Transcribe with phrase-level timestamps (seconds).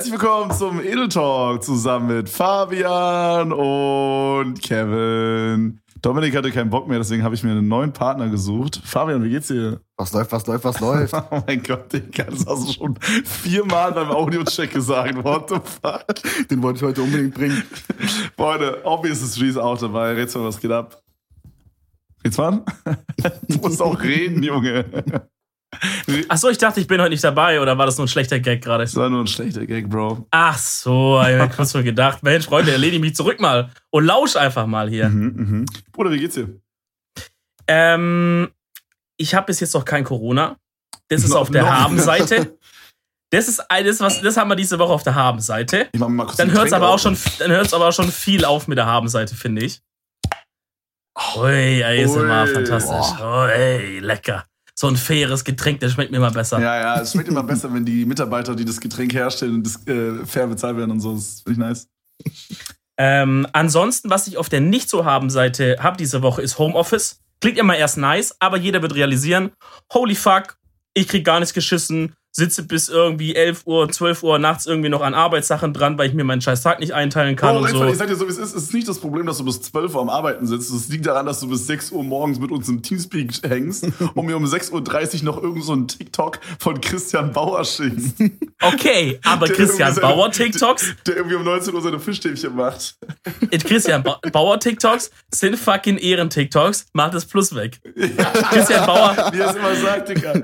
[0.00, 5.78] Herzlich willkommen zum Edel Talk zusammen mit Fabian und Kevin.
[6.00, 8.80] Dominik hatte keinen Bock mehr, deswegen habe ich mir einen neuen Partner gesucht.
[8.82, 9.82] Fabian, wie geht's dir?
[9.98, 11.12] Was läuft, was läuft, was läuft?
[11.30, 15.22] oh mein Gott, Digga, das hast du schon viermal beim Audiocheck gesagt.
[15.22, 16.48] What the fuck?
[16.48, 17.62] Den wollte ich heute unbedingt bringen.
[18.38, 20.14] Freunde, Obvious ist Streets auch dabei.
[20.14, 21.02] Mal, was geht ab?
[22.22, 22.64] Geht's mal?
[23.48, 24.86] du musst auch reden, Junge.
[26.28, 28.62] Achso, ich dachte, ich bin heute nicht dabei oder war das nur ein schlechter Gag
[28.62, 28.84] gerade?
[28.84, 30.26] Das war nur ein schlechter Gag, Bro.
[30.30, 34.36] Ach so, ich hab kurz mal gedacht, Mensch, Freunde, erledige mich zurück mal und lausch
[34.36, 35.08] einfach mal hier.
[35.08, 35.66] Mhm, mhm.
[35.92, 36.48] Bruder, wie geht's dir?
[37.68, 38.48] Ähm,
[39.16, 40.56] ich habe bis jetzt noch kein Corona.
[41.08, 41.70] Das ist No- auf der noch.
[41.70, 42.56] Habenseite.
[43.32, 45.88] Das ist eines, was das haben wir diese Woche auf der Habenseite.
[45.92, 48.10] Ich mach mal kurz Dann hört's Getränk aber auch schon, dann hört's aber auch schon
[48.10, 49.80] viel auf mit der Habenseite, finde ich.
[51.36, 51.48] Ui,
[51.80, 53.20] ey, ist immer fantastisch.
[53.22, 54.46] Ui, lecker.
[54.80, 56.58] So ein faires Getränk, das schmeckt mir immer besser.
[56.58, 60.24] Ja, ja, es schmeckt immer besser, wenn die Mitarbeiter, die das Getränk herstellen, das, äh,
[60.24, 61.12] fair bezahlt werden und so.
[61.14, 61.88] Das finde ich nice.
[62.96, 67.20] Ähm, ansonsten, was ich auf der nicht so haben Seite habe diese Woche, ist Homeoffice.
[67.42, 69.50] Klingt immer erst nice, aber jeder wird realisieren,
[69.92, 70.56] holy fuck,
[70.94, 75.00] ich krieg gar nichts geschissen, sitze bis irgendwie 11 Uhr, 12 Uhr nachts irgendwie noch
[75.00, 77.86] an Arbeitssachen dran, weil ich mir meinen scheiß Tag nicht einteilen kann Bro, und einfach,
[77.86, 77.98] ich so.
[77.98, 78.54] sag dir so, wie es ist.
[78.54, 80.70] Es ist nicht das Problem, dass du bis 12 Uhr am Arbeiten sitzt.
[80.70, 84.26] Es liegt daran, dass du bis 6 Uhr morgens mit uns im Teamspeak hängst und
[84.26, 88.14] mir um 6.30 Uhr noch irgend so einen TikTok von Christian Bauer schickst.
[88.62, 92.94] Okay, aber Der Christian seine- Bauer TikToks, Der irgendwie um 19 Uhr seine Fischstäbchen macht.
[93.64, 97.80] Christian ba Bauer TikToks sind fucking Ehren TikToks, macht das Plus weg.
[98.50, 100.34] Christian Bauer, Wie er es immer sagt, Digga.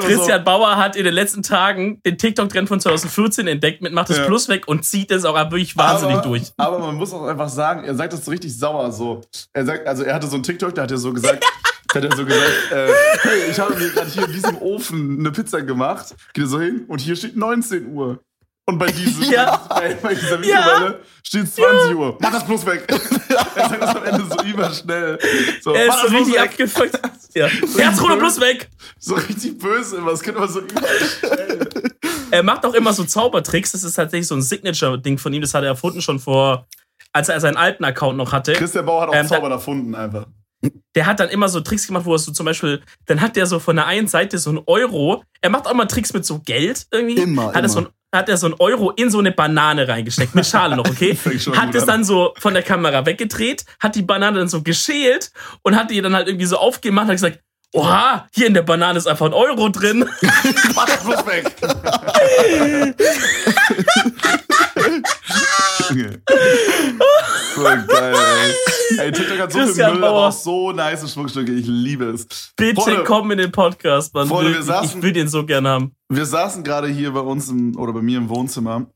[0.00, 4.18] Christian Bauer hat in den letzten Tagen den TikTok-Trend von 2014 entdeckt mit macht das
[4.18, 4.26] Ja.
[4.26, 6.52] Plus weg und zieht es auch wirklich wahnsinnig aber, durch.
[6.56, 9.22] Aber man muss auch einfach sagen, er sagt das so richtig sauer so.
[9.52, 11.44] Er sagt, also er hatte so einen TikTok, da hat er so gesagt,
[11.94, 12.88] hat er so gesagt, äh,
[13.20, 16.14] hey, ich habe mir gerade hier in diesem Ofen eine Pizza gemacht.
[16.34, 18.20] Geht er so hin und hier steht 19 Uhr.
[18.70, 19.56] Und bei, diesem, Ja.
[19.68, 22.16] bei, bei dieser Mikrowelle steht 20 Uhr.
[22.20, 22.84] Mach das Plus weg.
[23.56, 25.18] er sagt das am Ende so überschnell.
[25.60, 26.40] So, Er ist so richtig weg.
[26.42, 27.00] abgefuckt.
[27.32, 27.46] Ja.
[27.46, 28.68] Herzruder plus weg.
[28.98, 30.10] So richtig böse immer.
[30.10, 31.68] Das könnte man so überschnell.
[32.32, 33.70] Er macht auch immer so Zaubertricks.
[33.70, 35.40] Das ist tatsächlich so ein Signature-Ding von ihm.
[35.40, 36.66] Das hat er erfunden schon vor,
[37.12, 38.52] als er seinen alten Account noch hatte.
[38.54, 40.26] Christian Bauer hat auch Ähm, Zaubern erfunden einfach.
[40.96, 43.46] Der hat dann immer so Tricks gemacht, wo er so zum Beispiel, dann hat der
[43.46, 45.22] so von der einen Seite so ein Euro.
[45.40, 47.14] Er macht auch mal Tricks mit so Geld irgendwie.
[47.22, 47.68] Immer, Hat er immer.
[47.68, 50.84] so ein hat er so ein Euro in so eine Banane reingesteckt, mit Schale noch,
[50.88, 51.16] okay?
[51.16, 51.86] Hat es an.
[51.86, 55.30] dann so von der Kamera weggedreht, hat die Banane dann so geschält
[55.62, 57.40] und hat die dann halt irgendwie so aufgemacht und hat gesagt,
[57.72, 60.08] oha, hier in der Banane ist einfach ein Euro drin.
[60.74, 61.52] Mach das Plus weg.
[67.60, 68.54] so geil, ey.
[68.98, 70.28] Ey, TikTok hat so viel Christian Müll, aber Bauer.
[70.28, 71.52] auch so nice Schmuckstücke.
[71.52, 72.26] Ich liebe es.
[72.56, 74.26] Bitte Freunde, komm in den Podcast, man.
[74.26, 75.94] Freunde, wir saßen- ich will den so gerne haben.
[76.08, 78.86] Wir saßen gerade hier bei uns im, oder bei mir im Wohnzimmer.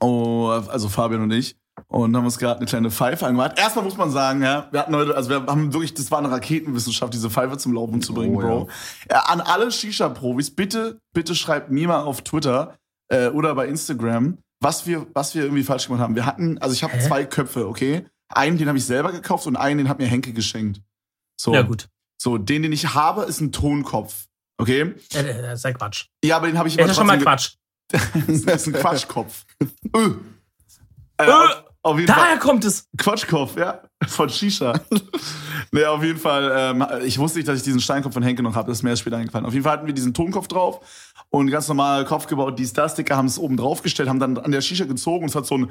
[0.00, 1.56] Oh, also Fabian und ich.
[1.88, 3.58] Und haben uns gerade eine kleine Pfeife angemacht.
[3.58, 6.30] Erstmal muss man sagen, ja, wir hatten heute, also wir haben wirklich, das war eine
[6.30, 8.68] Raketenwissenschaft, diese Pfeife zum Laufen zu bringen, Oh, Bro.
[9.10, 12.76] Ja, an alle Shisha-Profis, bitte, bitte schreibt mir mal auf Twitter
[13.08, 16.16] äh, oder bei Instagram, was wir, was wir irgendwie falsch gemacht haben.
[16.16, 18.04] Wir hatten, also ich habe zwei Köpfe, okay?
[18.28, 20.80] Einen, den habe ich selber gekauft und einen, den hat mir Henke geschenkt.
[21.40, 21.88] So, Ja, gut.
[22.20, 24.26] so, den, den ich habe, ist ein Tonkopf.
[24.58, 24.94] Okay?
[25.12, 26.06] Ja, das ist ja Quatsch.
[26.24, 27.54] Ja, aber den habe ich Das immer ist schon mal Quatsch.
[27.92, 29.44] das ist ein Quatschkopf.
[29.94, 29.98] Äh.
[31.18, 31.48] Äh, Äh,
[31.86, 32.38] auf, jeden Daher Fall.
[32.38, 32.88] kommt es.
[32.98, 33.80] Quatschkopf, ja.
[34.06, 34.74] Von Shisha.
[35.72, 36.52] nee, auf jeden Fall.
[36.54, 38.68] Ähm, ich wusste nicht, dass ich diesen Steinkopf von Henke noch habe.
[38.68, 39.46] Das ist mir erst später eingefallen.
[39.46, 40.80] Auf jeden Fall hatten wir diesen Tonkopf drauf
[41.30, 42.58] und ganz normal Kopf gebaut.
[42.58, 45.34] Die Star-Sticker haben es oben drauf gestellt, haben dann an der Shisha gezogen und es
[45.34, 45.70] hat so ein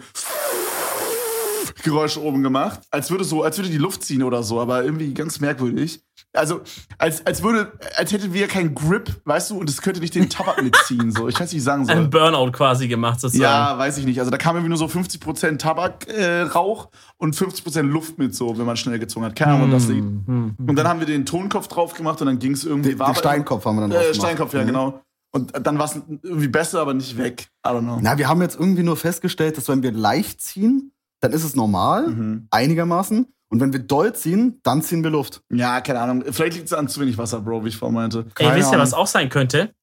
[1.85, 2.81] Geräusch oben gemacht.
[2.91, 6.01] Als würde so, als würde die Luft ziehen oder so, aber irgendwie ganz merkwürdig.
[6.33, 6.61] Also,
[6.97, 10.29] als, als würde, als hätten wir keinen Grip, weißt du, und es könnte nicht den
[10.29, 11.27] Tabak mitziehen, so.
[11.29, 11.95] Ich weiß nicht, wie ich sagen soll.
[11.95, 13.43] Einen Burnout quasi gemacht, sozusagen.
[13.43, 14.19] Ja, weiß ich nicht.
[14.19, 18.65] Also da kam irgendwie nur so 50% Tabakrauch äh, und 50% Luft mit, so, wenn
[18.65, 19.35] man schnell gezogen hat.
[19.35, 20.03] Keine Ahnung, was das liegt.
[20.27, 22.89] Hm, Und dann haben wir den Tonkopf drauf gemacht und dann ging es irgendwie.
[22.89, 24.15] Den, war den aber- Steinkopf haben wir dann drauf Äh, gemacht.
[24.21, 24.67] Steinkopf, ja, Mhm.
[24.67, 25.01] genau.
[25.31, 27.47] Und dann war es irgendwie besser, aber nicht weg.
[27.65, 27.99] I don't know.
[28.01, 30.91] Na, wir haben jetzt irgendwie nur festgestellt, dass wenn wir leicht ziehen,
[31.25, 32.47] dann ist es normal, Mhm.
[32.51, 33.25] einigermaßen.
[33.49, 35.41] Und wenn wir doll ziehen, dann ziehen wir Luft.
[35.51, 36.23] Ja, keine Ahnung.
[36.31, 38.19] Vielleicht liegt es an zu wenig Wasser, Bro, wie ich vorhin meinte.
[38.37, 39.73] Ey, Keine wisst ihr, was auch sein könnte?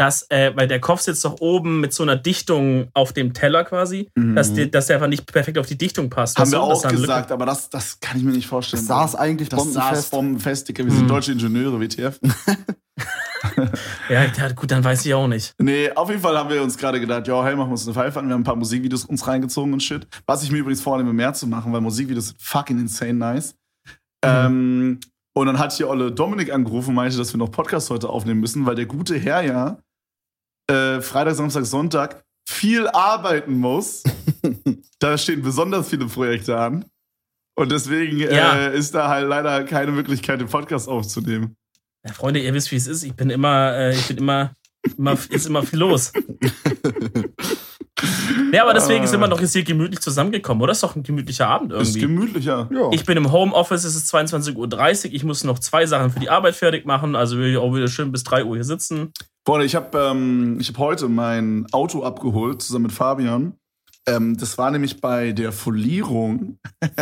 [0.00, 3.64] Dass, äh, weil der Kopf sitzt doch oben mit so einer Dichtung auf dem Teller
[3.64, 6.38] quasi, dass, die, dass der einfach nicht perfekt auf die Dichtung passt.
[6.38, 8.80] Haben wir auch eine Lücke- gesagt, aber das, das kann ich mir nicht vorstellen.
[8.80, 10.10] Das saß eigentlich das saß bombenfest.
[10.10, 10.84] bombenfest, Digga.
[10.86, 11.08] Wir sind Mhm.
[11.08, 12.18] deutsche Ingenieure, WTF.
[14.08, 15.54] Ja, ja, gut, dann weiß ich auch nicht.
[15.58, 17.94] Nee, auf jeden Fall haben wir uns gerade gedacht, ja, hey, machen wir uns eine
[17.94, 18.26] Pfeife an.
[18.26, 20.06] Wir haben ein paar Musikvideos uns reingezogen und shit.
[20.26, 23.54] Was ich mir übrigens vornehme, mehr zu machen, weil Musikvideos sind fucking insane nice.
[24.24, 24.98] Ähm,
[25.34, 28.40] und dann hat hier Olle Dominik angerufen und meinte, dass wir noch Podcast heute aufnehmen
[28.40, 29.78] müssen, weil der gute Herr ja
[30.70, 34.02] äh, Freitag, Samstag, Sonntag viel arbeiten muss.
[34.98, 36.84] da stehen besonders viele Projekte an.
[37.56, 38.56] Und deswegen Ja.
[38.56, 41.56] äh, ist da halt leider keine Möglichkeit, den Podcast aufzunehmen.
[42.06, 43.02] Ja, Freunde, ihr wisst, wie es ist.
[43.02, 44.52] Ich bin immer, äh, ich bin immer,
[44.96, 46.12] immer, ist immer viel los.
[48.52, 50.72] Ja, aber deswegen sind wir noch jetzt hier gemütlich zusammengekommen, oder?
[50.72, 52.00] Ist doch ein gemütlicher Abend Ist irgendwie.
[52.00, 52.68] gemütlicher.
[52.72, 52.88] Ja.
[52.92, 54.56] Ich bin im Homeoffice, es ist 22.30
[55.08, 55.12] Uhr.
[55.14, 57.14] Ich muss noch zwei Sachen für die Arbeit fertig machen.
[57.14, 59.12] Also will ich auch wieder schön bis 3 Uhr hier sitzen.
[59.50, 63.58] Freunde, ich habe ähm, ich hab heute mein Auto abgeholt, zusammen mit Fabian.
[64.06, 66.60] Ähm, das war nämlich bei der Folierung.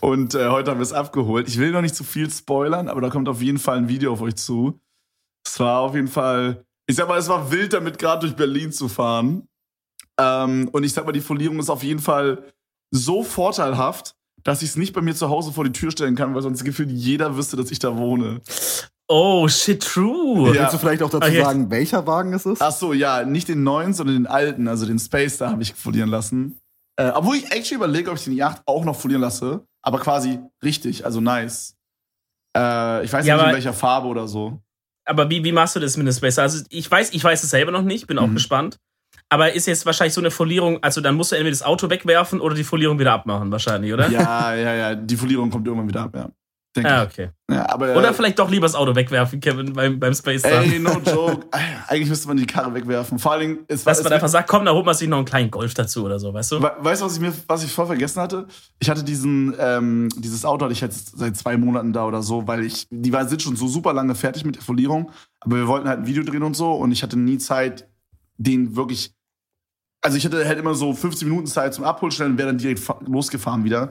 [0.00, 1.48] Und äh, heute haben wir es abgeholt.
[1.48, 4.12] Ich will noch nicht zu viel spoilern, aber da kommt auf jeden Fall ein Video
[4.12, 4.78] auf euch zu.
[5.44, 8.70] Es war auf jeden Fall, ich sag mal, es war wild, damit gerade durch Berlin
[8.70, 9.48] zu fahren.
[10.16, 12.52] Ähm, und ich sag mal, die Folierung ist auf jeden Fall
[12.94, 14.14] so vorteilhaft,
[14.44, 16.62] dass ich es nicht bei mir zu Hause vor die Tür stellen kann, weil sonst
[16.62, 18.42] gefühlt jeder wüsste, dass ich da wohne.
[19.12, 20.54] Oh, shit, true.
[20.54, 20.62] Ja.
[20.62, 21.42] Willst du vielleicht auch dazu Okay.
[21.42, 22.62] sagen, welcher Wagen es ist?
[22.62, 25.74] Ach so, ja, nicht den neuen, sondern den alten, also den Space, da habe ich
[25.74, 26.56] folieren lassen.
[26.96, 30.38] Äh, obwohl ich actually überlege, ob ich den Yacht auch noch folieren lasse, aber quasi
[30.62, 31.74] richtig, also nice.
[32.56, 34.60] Äh, ich weiß Ja, nicht in welcher Farbe oder so.
[35.06, 36.38] Aber wie, wie machst du das mit dem Space?
[36.38, 38.34] Also ich weiß, ich weiß es selber noch nicht, bin auch Mhm.
[38.34, 38.76] gespannt.
[39.28, 42.40] Aber ist jetzt wahrscheinlich so eine Folierung, also dann musst du entweder das Auto wegwerfen
[42.40, 44.08] oder die Folierung wieder abmachen, wahrscheinlich, oder?
[44.08, 46.30] Ja, ja, ja, die Folierung kommt irgendwann wieder ab, ja.
[46.84, 47.10] Ah, ich.
[47.10, 47.30] okay.
[47.50, 50.70] Ja, aber, Oder vielleicht doch lieber das Auto wegwerfen, Kevin, beim, beim Space dann.
[50.70, 51.44] Ey, no joke.
[51.88, 53.18] Eigentlich müsste man die Karre wegwerfen.
[53.18, 53.90] Vor allen Dingen, es war.
[53.90, 56.04] Dass es man einfach sagt, komm, da holt man sich noch einen kleinen Golf dazu
[56.04, 56.62] oder so, weißt du?
[56.62, 58.46] We- Weißt du, was ich mir, was ich voll vergessen hatte?
[58.78, 62.46] Ich hatte diesen, ähm, dieses Auto hatte ich jetzt seit zwei Monaten da oder so,
[62.46, 65.66] weil ich, die war, sind schon so super lange fertig mit der Folierung, aber wir
[65.66, 67.88] wollten halt ein Video drehen und so und ich hatte nie Zeit,
[68.36, 69.12] den wirklich,
[70.02, 72.78] also ich hatte halt immer so 15 Minuten Zeit zum Abholstellen und wäre dann direkt
[72.78, 73.90] fa- losgefahren wieder.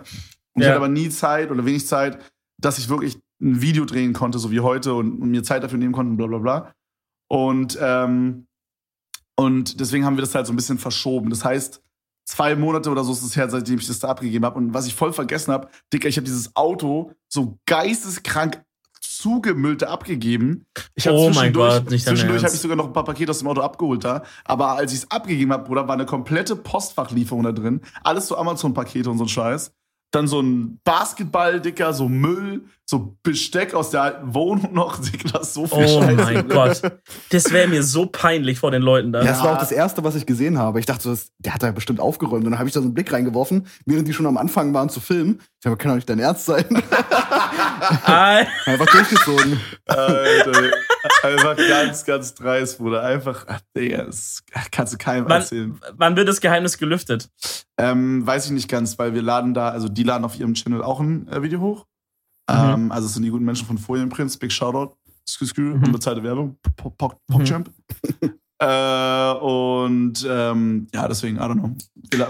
[0.54, 0.70] Und ich Ja.
[0.70, 2.18] hatte aber nie Zeit oder wenig Zeit,
[2.60, 5.78] dass ich wirklich ein Video drehen konnte, so wie heute und, und mir Zeit dafür
[5.80, 6.74] nehmen konnte bla bla bla.
[7.28, 8.48] Und, ähm,
[9.36, 11.30] und deswegen haben wir das halt so ein bisschen verschoben.
[11.30, 11.82] Das heißt,
[12.26, 14.58] zwei Monate oder so ist es her, seitdem ich das da abgegeben habe.
[14.58, 18.62] Und was ich voll vergessen habe, Dicker, ich habe dieses Auto so geisteskrank
[19.02, 20.66] zugemüllt abgegeben.
[20.96, 23.40] Ich hab Oh mein zwischendurch- Gott, Zwischendurch habe ich sogar noch ein paar Pakete aus
[23.40, 24.24] dem Auto abgeholt da.
[24.46, 27.82] Aber als ich es abgegeben habe, Bruder, war eine komplette Postfachlieferung da drin.
[28.04, 29.72] Alles so Amazon-Pakete und so ein Scheiß.
[30.12, 35.00] Dann so ein Basketball, Dicker, so Müll, so Besteck aus der alten Wohnung noch.
[35.02, 36.16] Dicker, so viel Oh Scheiße.
[36.16, 36.82] mein Gott.
[37.30, 39.22] Das wäre mir so peinlich vor den Leuten da.
[39.22, 40.80] Ja, das war auch das Erste, was ich gesehen habe.
[40.80, 42.44] Ich dachte, so, das, der hat da bestimmt aufgeräumt.
[42.46, 44.90] Und dann habe ich da so einen Blick reingeworfen, während die schon am Anfang waren
[44.90, 45.42] zu filmen.
[45.60, 46.66] Ich habe, kann doch nicht dein Ernst sein.
[48.06, 49.60] Einfach durchgezogen.
[49.86, 50.72] Alter,
[51.24, 53.04] einfach ganz, ganz dreist, Bruder.
[53.04, 55.80] Einfach, ach, Digga, das kannst du keinem Wann- erzählen.
[55.94, 57.30] wann wird das Geheimnis gelüftet?
[57.78, 60.82] Ähm, weiß ich nicht ganz, weil wir laden da, also die laden auf ihrem Channel
[60.84, 61.86] auch ein äh, Video hoch.
[62.50, 62.56] Mhm.
[62.58, 64.96] Ähm, also es sind die guten Menschen von Folienprinz, Big Shoutout,
[65.28, 65.84] Skü Skü, Mhm.
[65.86, 67.34] unbezahlte Werbung, Pop- Mhm.
[67.34, 67.72] PogChamp.
[68.62, 71.76] äh, und ähm, ja, deswegen, I don't know.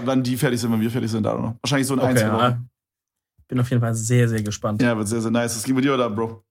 [0.04, 1.56] Wann die fertig sind, wann wir fertig sind, I don't know.
[1.62, 2.40] Wahrscheinlich so in ein, Okay, zwei Wochen.
[2.42, 2.60] ja.
[3.48, 4.80] Bin auf jeden Fall sehr, sehr gespannt.
[4.80, 5.54] Ja, wird sehr, sehr nice.
[5.54, 6.44] Das ging mit dir oder, Bro?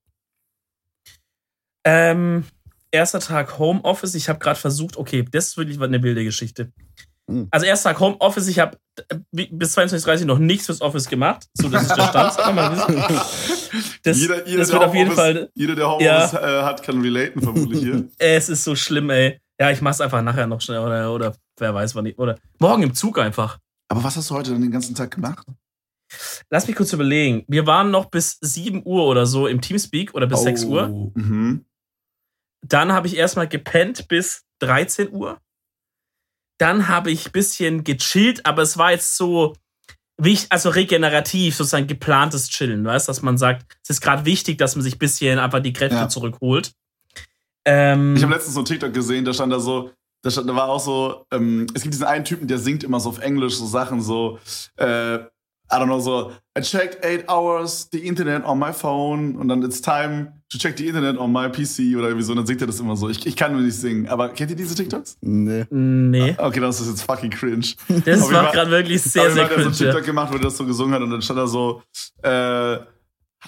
[1.83, 2.45] Ähm,
[2.91, 4.15] erster Tag Homeoffice.
[4.15, 6.71] Ich habe gerade versucht, okay, das ist wirklich eine wilde Geschichte.
[7.27, 7.47] Mhm.
[7.51, 8.77] Also erster Tag Homeoffice, ich habe
[9.31, 11.45] bis 22.30 noch nichts fürs Office gemacht.
[11.53, 12.37] So, das ist der Stand.
[14.03, 16.81] Das, jeder, jeder, das der wird auf jeden Homeoffice- Fall, Jeder, der Homeoffice äh, hat,
[16.81, 18.07] kann relaten, vermutlich hier.
[18.17, 19.39] es ist so schlimm, ey.
[19.59, 22.81] Ja, ich mach's einfach nachher noch schnell oder, oder wer weiß wann ich, oder morgen
[22.83, 23.59] im Zug einfach.
[23.89, 25.45] Aber was hast du heute denn den ganzen Tag gemacht?
[26.49, 27.43] Lass mich kurz überlegen.
[27.47, 30.89] Wir waren noch bis 7 Uhr oder so im Teamspeak oder bis 6 Uhr.
[30.89, 31.65] Oh, Mhm.
[32.61, 35.39] Dann habe ich erstmal gepennt bis 13 Uhr.
[36.57, 39.55] Dann habe ich ein bisschen gechillt, aber es war jetzt so,
[40.17, 44.75] wich- also regenerativ, sozusagen geplantes Chillen, weißt dass man sagt, es ist gerade wichtig, dass
[44.75, 46.09] man sich ein bisschen einfach die Kräfte Ja.
[46.09, 46.73] zurückholt.
[47.65, 50.55] Ähm, Ich habe letztens so ein TikTok gesehen, da stand da so, da, stand, da
[50.55, 53.55] war auch so, ähm, es gibt diesen einen Typen, der singt immer so auf Englisch
[53.55, 54.37] so Sachen, so,
[54.77, 55.15] äh,
[55.71, 59.63] I don't know, so, I checked eight hours the internet on my phone und dann
[59.63, 62.61] it's time to check the internet on my PC oder irgendwie so, und dann singt
[62.61, 63.07] er das immer so.
[63.09, 65.17] Ich, ich kann nur nicht singen, aber kennt ihr diese TikToks?
[65.21, 65.65] Nee.
[65.69, 67.65] nee, Okay, das ist jetzt fucking cringe.
[67.87, 69.91] das jeden war gerade wirklich sehr, Aber sehr hat er so ein cringe.
[69.91, 71.81] TikTok gemacht, wo er das so gesungen hat und dann stand da so,
[72.23, 72.77] äh,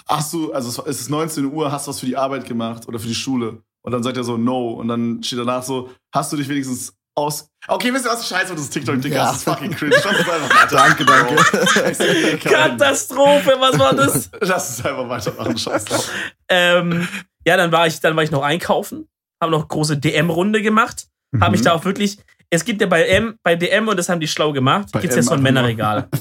[0.08, 2.98] hast du, also es ist 19 Uhr, hast du was für die Arbeit gemacht oder
[2.98, 3.58] für die Schule?
[3.84, 4.70] Und dann sagt er so, no.
[4.74, 7.48] Und dann steht danach so, hast du dich wenigstens aus.
[7.68, 8.26] Okay, wisst ihr was?
[8.26, 9.16] Scheiße, das ist TikTok, Digga.
[9.16, 9.24] Ja.
[9.26, 9.94] Das ist fucking cringe.
[9.96, 10.76] Lass uns einfach weiter.
[10.76, 12.38] Danke, danke.
[12.38, 14.30] Katastrophe, was war das?
[14.40, 15.56] Lass uns einfach weitermachen.
[15.58, 16.10] Scheiß drauf.
[16.48, 17.06] ähm,
[17.46, 19.08] ja, dann war ich, dann war ich noch einkaufen,
[19.42, 21.06] habe noch große DM-Runde gemacht,
[21.40, 21.64] habe mich Mhm.
[21.64, 22.18] da auch wirklich.
[22.50, 25.16] Es gibt ja bei M, bei DM und das haben die schlau gemacht, Bei gibt's
[25.16, 25.42] ja M so ein.
[25.42, 26.08] Männerregal.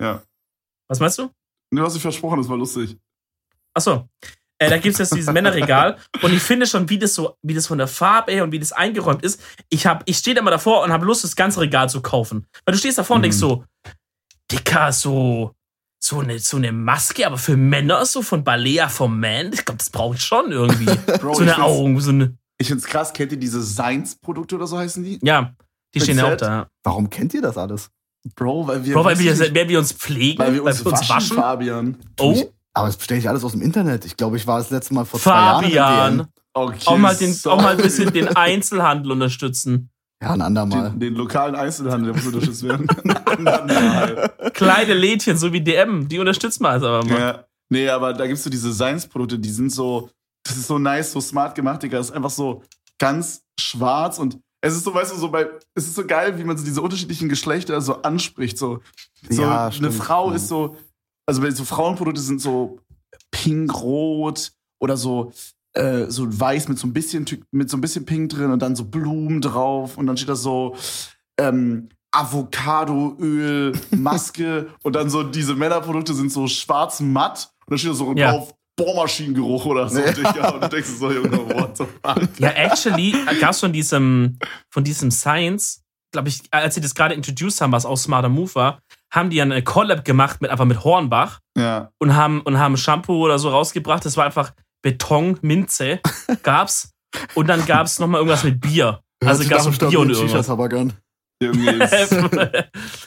[0.00, 0.22] Ja.
[0.88, 1.30] Was meinst du?
[1.70, 2.96] Nee, du hast dich versprochen, das war lustig.
[3.72, 4.08] Achso.
[4.66, 5.96] Äh, da gibt es jetzt dieses Männerregal.
[6.22, 8.58] Und ich finde schon, wie das so, wie das von der Farbe her und wie
[8.58, 9.40] das eingeräumt ist.
[9.68, 12.46] Ich, hab, ich stehe da mal davor und habe Lust, das ganze Regal zu kaufen.
[12.64, 13.64] Weil du stehst davor und denkst so,
[14.50, 15.52] Dicker, so,
[16.02, 19.78] so eine, so eine Maske, aber für Männer, so von Balea vom Man, ich glaube,
[19.78, 20.84] das brauche ich schon irgendwie.
[21.20, 22.36] Bro, so eine Augen, so eine.
[22.58, 25.18] Ich find's krass, kennt ihr diese Science-Produkte oder so heißen die?
[25.22, 25.54] Ja,
[25.94, 26.68] die Mit stehen ja auch da.
[26.82, 27.90] Warum kennt ihr das alles?
[28.36, 31.36] Bro, weil wir, Bro, weil wir, weil wir uns pflegen, weil wir uns, waschen, waschen.
[31.36, 31.96] Fabian.
[32.18, 34.04] Oh, Aber das bestelle ich alles aus dem Internet.
[34.04, 35.64] Ich glaube, ich war das letzte Mal vor zwei Jahren.
[35.64, 36.28] Fabian.
[36.56, 39.90] Okay, Auch mal, den, auch mal ein bisschen den Einzelhandel unterstützen.
[40.22, 40.90] Ja, ein andermal.
[40.90, 42.86] den, den lokalen Einzelhandel, der muss unterstützt werden.
[43.38, 44.28] Nein.
[44.52, 47.18] Kleine Lädchen, so wie DM, die unterstützen wir also aber mal.
[47.20, 47.44] ja.
[47.70, 50.10] Nee, aber da gibt's so diese Science-Produkte, die sind so,
[50.44, 51.98] das ist so nice, so smart gemacht, Digga.
[51.98, 52.62] Das ist einfach so
[52.98, 56.44] ganz schwarz und es ist so, weißt du, so bei, es ist so geil, wie
[56.44, 58.58] man so diese unterschiedlichen Geschlechter so anspricht.
[58.58, 58.80] So,
[59.28, 59.94] so Ja, eine stimmt.
[59.94, 60.36] Frau Ja.
[60.36, 60.76] ist so,
[61.26, 62.78] also wenn so Frauenprodukte sind so
[63.30, 65.32] pink-rot oder so,
[65.74, 68.76] äh, so weiß mit so ein bisschen mit so ein bisschen Pink drin und dann
[68.76, 70.76] so Blumen drauf und dann steht da so
[71.38, 77.90] ähm, Avocadoöl, Maske und dann so diese Männerprodukte sind so schwarz matt und dann steht
[77.90, 78.32] da so Ja.
[78.32, 80.12] drauf Bohrmaschinengeruch oder so, Nee.
[80.12, 80.48] Digga.
[80.50, 82.28] Und du denkst so, Junge, what the fuck?
[82.40, 84.36] Ja, actually gab es von diesem,
[84.68, 88.52] von diesem Science, glaube ich, als sie das gerade introduced haben, was auch Smarter Move
[88.56, 88.80] war,
[89.14, 91.90] haben die ja eine Collab gemacht mit einfach mit Hornbach Ja.
[91.98, 94.04] und haben und haben Shampoo oder so rausgebracht.
[94.04, 94.52] Das war einfach
[94.82, 96.00] Beton, Minze,
[96.42, 96.92] gab's.
[97.34, 99.00] Und dann gab's noch mal irgendwas mit Bier.
[99.24, 100.46] Also gab's Bier und irgendwas.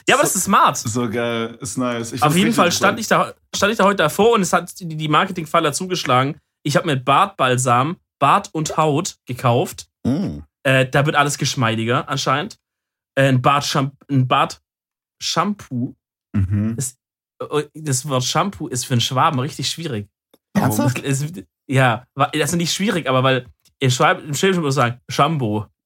[0.08, 0.78] Ja, aber das ist smart.
[0.78, 2.14] so geil, ist nice.
[2.14, 4.72] Ich Auf jeden Fall stand ich, da, stand ich da heute davor und es hat
[4.80, 6.38] die, Marketingfaller zugeschlagen.
[6.64, 9.88] Ich habe mir Bartbalsam, Bart und Haut gekauft.
[10.06, 10.40] Mm.
[10.64, 12.58] Äh, da wird alles geschmeidiger anscheinend.
[13.16, 13.76] Äh, ein Bart
[14.10, 14.62] ein Bart
[15.22, 15.96] Shampoo.
[16.38, 16.78] Mhm.
[17.52, 20.08] Äh, Das Wort Shampoo ist für einen Schwaben richtig schwierig.
[20.54, 21.04] Ernsthaft?
[21.04, 21.26] Es,
[21.70, 23.46] ja, wa- also nicht schwierig, aber weil
[23.80, 25.66] im Schwab, im Schwäbischen würde ich sagen Shampoo.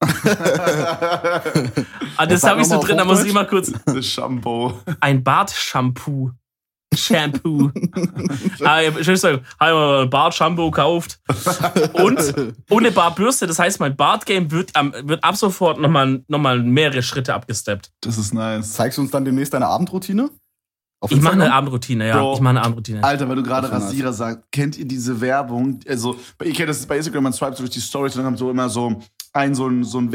[2.16, 3.72] Ah, das habe ich so drin, da muss ich mal kurz.
[3.86, 4.72] Das Shampoo.
[5.00, 6.30] Ein Bartshampoo.
[6.94, 7.70] Shampoo.
[8.64, 11.18] ah, ich ich habe mir ein Bartshampoo gekauft.
[11.94, 12.34] Und
[12.70, 17.02] ohne Bartbürste, das heißt, mein Bartgame wird, am- wird ab sofort nochmal noch mal mehrere
[17.02, 17.90] Schritte abgesteppt.
[18.00, 18.72] Das ist nice.
[18.72, 20.30] Zeigst du uns dann demnächst deine Abendroutine?
[21.00, 21.52] Auf Ich mache eine?
[21.52, 22.18] Abendroutine, ja.
[22.20, 22.34] Bro.
[22.34, 23.02] Ich mache eine Abendroutine.
[23.02, 25.80] Alter, weil du gerade Rasierer sagst, kennt ihr diese Werbung?
[25.88, 28.36] Also, ihr kennt das bei Instagram, man swipet so durch die Stories und dann haben
[28.36, 30.12] so immer so ein, so ein, so ein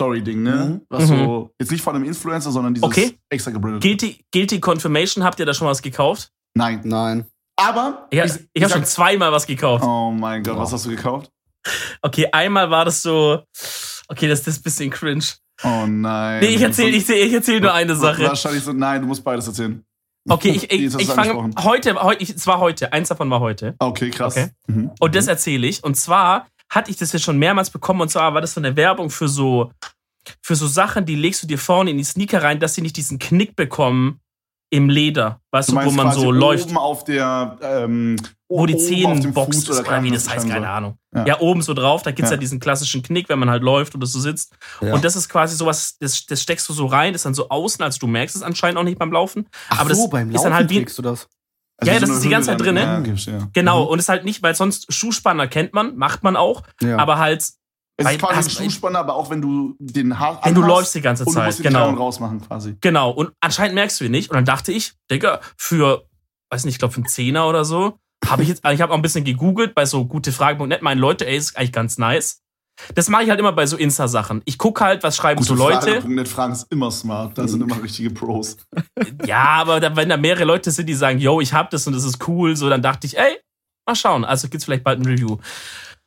[0.00, 0.52] Werbe-Story-Ding, ne?
[0.80, 0.86] Mhm.
[0.88, 1.18] Was Mhm.
[1.24, 3.18] so, jetzt nicht von einem Influencer, sondern dieses Okay.
[3.28, 3.82] extra gebrandet.
[3.82, 6.30] Guilty, Guilty Confirmation, habt ihr da schon was gekauft?
[6.54, 6.80] Nein.
[6.84, 7.26] Nein.
[7.56, 9.84] Aber, Ich, ich, ich habe sag- schon zweimal was gekauft.
[9.84, 10.62] Oh mein Gott, Wow.
[10.62, 11.30] was hast du gekauft?
[12.02, 13.42] Okay, einmal war das so.
[14.08, 15.24] Okay, das, das ist ein bisschen cringe.
[15.62, 16.40] Oh nein.
[16.40, 18.22] Nee, ich erzähle ich, ich erzähl nur eine Sache.
[18.24, 19.84] Wahrscheinlich so, nein, du musst beides erzählen.
[20.28, 21.64] Okay, ich, ich, Jetzt hast ich du's fange angesprochen.
[21.70, 23.74] heute, heute, ich- es war heute, eins davon war heute.
[23.78, 24.36] Okay, krass.
[24.38, 24.48] Okay.
[24.68, 24.90] Mhm.
[24.98, 25.84] Und das erzähle ich.
[25.84, 28.00] Und zwar hatte ich das jetzt schon mehrmals bekommen.
[28.00, 29.72] Und zwar war das so eine Werbung für so,
[30.42, 32.96] für so Sachen, die legst du dir vorne in die Sneaker rein, dass sie nicht
[32.96, 34.20] diesen Knick bekommen
[34.72, 35.40] im Leder.
[35.50, 36.76] Weißt Du du, wo man so oben läuft.
[36.76, 38.14] auf der, ähm,
[38.48, 40.68] Wo die oben Zehenbox ist, oder wie das heißt, keine.
[40.68, 40.96] Ahnung.
[41.12, 41.26] Ja.
[41.26, 42.36] Ja, oben so drauf, da gibt's ja.
[42.36, 42.40] Ja.
[42.40, 44.54] diesen klassischen Knick, wenn man halt läuft oder so sitzt.
[44.80, 44.94] Ja.
[44.94, 47.82] Und das ist quasi sowas, das, das steckst du so rein, ist dann so außen,
[47.82, 49.48] als du merkst es anscheinend auch nicht beim Laufen.
[49.70, 51.28] Ach aber so, das beim ist Laufen dann halt wie, du das.
[51.84, 52.98] Ja, wie das ist die ganze Zeit drin, Ja, ne?
[53.00, 53.48] okay, verstehe.
[53.52, 53.88] Genau, Mhm.
[53.90, 56.98] und ist halt nicht, weil sonst Schuhspanner kennt man, macht man auch, Ja.
[56.98, 57.52] aber halt, Es
[58.10, 61.00] ist quasi ein hast- Schuhspanner, aber auch wenn du den Haar wenn du läufst die
[61.00, 61.46] ganze und du Zeit.
[61.46, 61.90] musst den Genau.
[61.90, 62.76] rausmachen quasi.
[62.80, 63.10] Genau.
[63.10, 64.30] Und anscheinend merkst du ihn nicht.
[64.30, 66.04] Und dann dachte ich, Digga, für,
[66.50, 68.96] weiß nicht, ich glaube für einen Zehner oder so, habe ich jetzt, ich habe auch
[68.96, 72.40] ein bisschen gegoogelt bei so gutefrage.net, meine Leute, ey, ist eigentlich ganz nice.
[72.94, 74.42] Das mache ich halt immer bei so Insta-Sachen.
[74.44, 76.00] Ich gucke halt, was schreiben so Leute.
[76.00, 77.36] Frage.net Fragen ist immer smart.
[77.36, 78.56] Da sind immer richtige Pros.
[79.24, 81.92] Ja, aber da, wenn da mehrere Leute sind, die sagen, yo, ich hab das und
[81.94, 83.38] das ist cool, so, dann dachte ich, ey,
[83.86, 84.24] mal schauen.
[84.24, 85.38] Also gibt's vielleicht bald ein Review.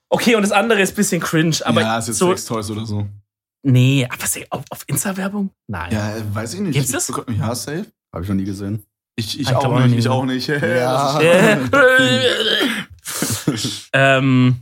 [0.09, 2.69] Okay, und das andere ist ein bisschen cringe, aber ja, ist jetzt so, Sex Toys
[2.69, 3.07] oder so.
[3.63, 5.49] nee, aber auf, auf Insta-Werbung?
[5.67, 5.91] Nein.
[5.91, 6.73] Ja, weiß ich nicht.
[6.73, 7.11] Gibt's das?
[7.39, 7.87] Ja, safe.
[8.13, 8.85] Habe ich noch nie gesehen.
[9.15, 9.97] Ich, ich, Ich glaub auch nicht.
[9.97, 10.47] Ich auch nicht.
[10.61, 11.19] Ja.
[13.93, 14.57] ähm,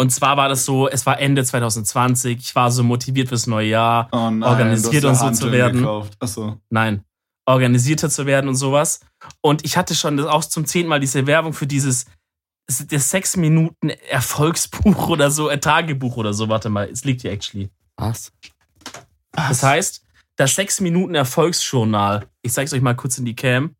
[0.00, 3.68] und zwar war das so, es war Ende 2020, ich war so motiviert fürs neue
[3.68, 4.08] Jahr.
[4.12, 5.80] Oh nein, Organisiert und so zu Hanteln werden.
[5.80, 6.14] Gekauft.
[6.20, 6.60] Achso.
[6.70, 7.02] Nein,
[7.46, 9.00] organisierter zu werden und sowas.
[9.40, 12.06] Und ich hatte schon das auch zum zehnten Mal diese Werbung für dieses
[12.68, 16.48] das sechs Minuten Erfolgsbuch oder so, äh, Tagebuch oder so.
[16.48, 17.70] Warte mal, es liegt hier actually.
[17.96, 18.30] Was?
[19.32, 20.04] Das heißt,
[20.36, 22.28] das sechs Minuten Erfolgsjournal.
[22.42, 23.74] Ich zeig's euch mal kurz in die Cam.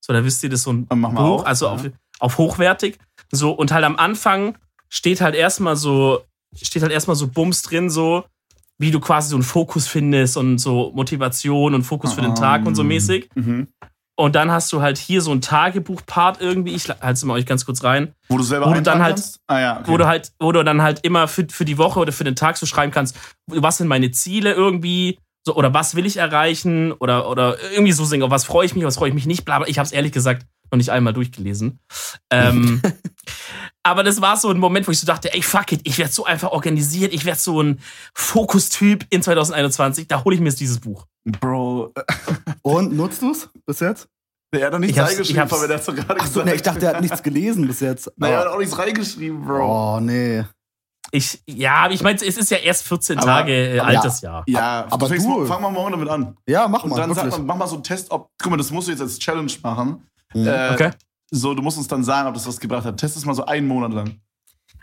[0.00, 1.72] So, da wisst ihr das so ein Buch, auf, also ja.
[1.72, 1.90] auf,
[2.20, 2.98] auf hochwertig.
[3.32, 4.56] So, und halt am Anfang
[4.94, 6.20] steht halt erstmal so,
[6.60, 8.24] steht halt erstmal so Bums drin, so,
[8.78, 12.66] wie du quasi so einen Fokus findest und so Motivation und Fokus für den Tag
[12.66, 12.88] und so Ähm.
[12.88, 13.28] mäßig.
[13.34, 13.68] Mhm.
[14.16, 16.72] Und dann hast du halt hier so ein Tagebuch-Part irgendwie.
[16.74, 18.14] Ich halte es mal euch ganz kurz rein.
[18.28, 19.40] Wo du selber Wo du dann halt- kannst?
[19.48, 19.90] Ah ja, okay.
[19.90, 22.36] Wo du halt, wo du dann halt immer für, für die Woche oder für den
[22.36, 23.16] Tag so schreiben kannst,
[23.48, 28.04] was sind meine Ziele irgendwie, so, oder was will ich erreichen, oder, oder irgendwie so
[28.04, 29.66] singen, auf was freue ich mich, was freue ich mich nicht, bla, bla.
[29.66, 31.78] Ich habe es ehrlich gesagt noch nicht einmal durchgelesen.
[32.30, 32.82] Ähm,
[33.82, 36.12] aber das war so ein Moment, wo ich so dachte, ey, fuck it, ich werde
[36.12, 37.80] so einfach organisiert, ich werde so ein
[38.14, 41.06] Fokustyp in 2021, da hole ich mir jetzt dieses Buch.
[41.24, 41.92] Bro,
[42.62, 44.08] Und nutzt du's bis jetzt?
[44.52, 46.30] der hat doch nichts Ich hab's- ich reingeschrieben, aber der hat doch gerade Ach so,
[46.34, 46.46] gesagt.
[46.46, 48.12] ne, ich dachte, er hat nichts gelesen bis jetzt.
[48.16, 49.96] Naja, er hat auch nichts reingeschrieben, Bro.
[49.96, 50.44] Oh, nee.
[51.10, 54.44] Ich, ja, ich meine, es ist ja erst 14 Aber- Tage äh, aber altes Jahr.
[54.46, 56.36] Ja, aber fängst du- mal- Fang mal morgen damit an.
[56.46, 57.38] Ja, mach Und mal, dann sag wirklich.
[57.40, 58.30] mal, mach mal so einen Test, ob.
[58.40, 60.06] Guck mal, das musst du jetzt als Challenge machen.
[60.34, 60.46] Mhm.
[60.46, 60.90] Äh, Okay.
[61.30, 62.96] So, du musst uns dann sagen, ob das was gebracht hat.
[62.96, 64.20] Test es mal so einen Monat lang.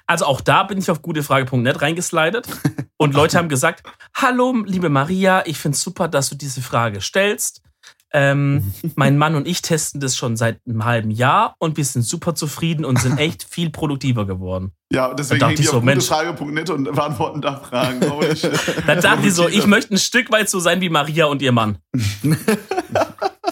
[0.06, 2.46] Also auch da bin ich auf gutefrage.net reingeslidet
[2.98, 7.62] und Leute haben gesagt, hallo liebe Maria, ich finde super, dass du diese Frage stellst.
[8.14, 12.02] Ähm, mein Mann und ich testen das schon seit einem halben Jahr und wir sind
[12.02, 14.74] super zufrieden und sind echt viel produktiver geworden.
[14.92, 18.02] Ja, deswegen hängen die ich so, auf gutefrage.net und beantworten da Fragen.
[18.36, 18.52] Shit.
[18.86, 21.54] Dann dachte ich so, ich möchte ein Stück weit so sein wie Maria und ihr
[21.54, 21.78] Mann.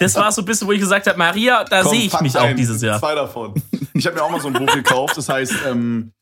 [0.00, 2.42] Das war so ein bisschen, wo ich gesagt habe, Maria, da sehe ich mich auch
[2.42, 2.56] ein.
[2.56, 2.98] dieses Jahr.
[2.98, 3.54] Zwei davon.
[3.92, 6.12] Ich habe mir auch mal so ein Buch gekauft, das heißt ähm,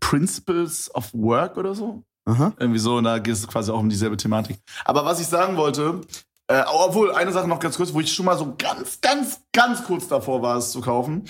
[0.00, 2.02] Principles of Work oder so.
[2.26, 2.52] Aha.
[2.58, 4.58] Irgendwie so, und da geht es quasi auch um dieselbe Thematik.
[4.84, 6.00] Aber was ich sagen wollte,
[6.48, 9.84] äh, obwohl, eine Sache noch ganz kurz, wo ich schon mal so ganz, ganz, ganz
[9.84, 11.24] kurz davor war, es zu kaufen.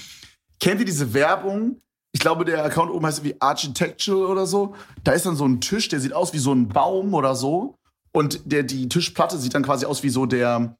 [0.59, 1.81] Kennt ihr diese Werbung?
[2.12, 4.75] Ich glaube, der Account oben heißt wie Architectural oder so.
[5.05, 7.77] Da ist dann so ein Tisch, der sieht aus wie so ein Baum oder so.
[8.12, 10.77] Und der, die Tischplatte sieht dann quasi aus wie so der,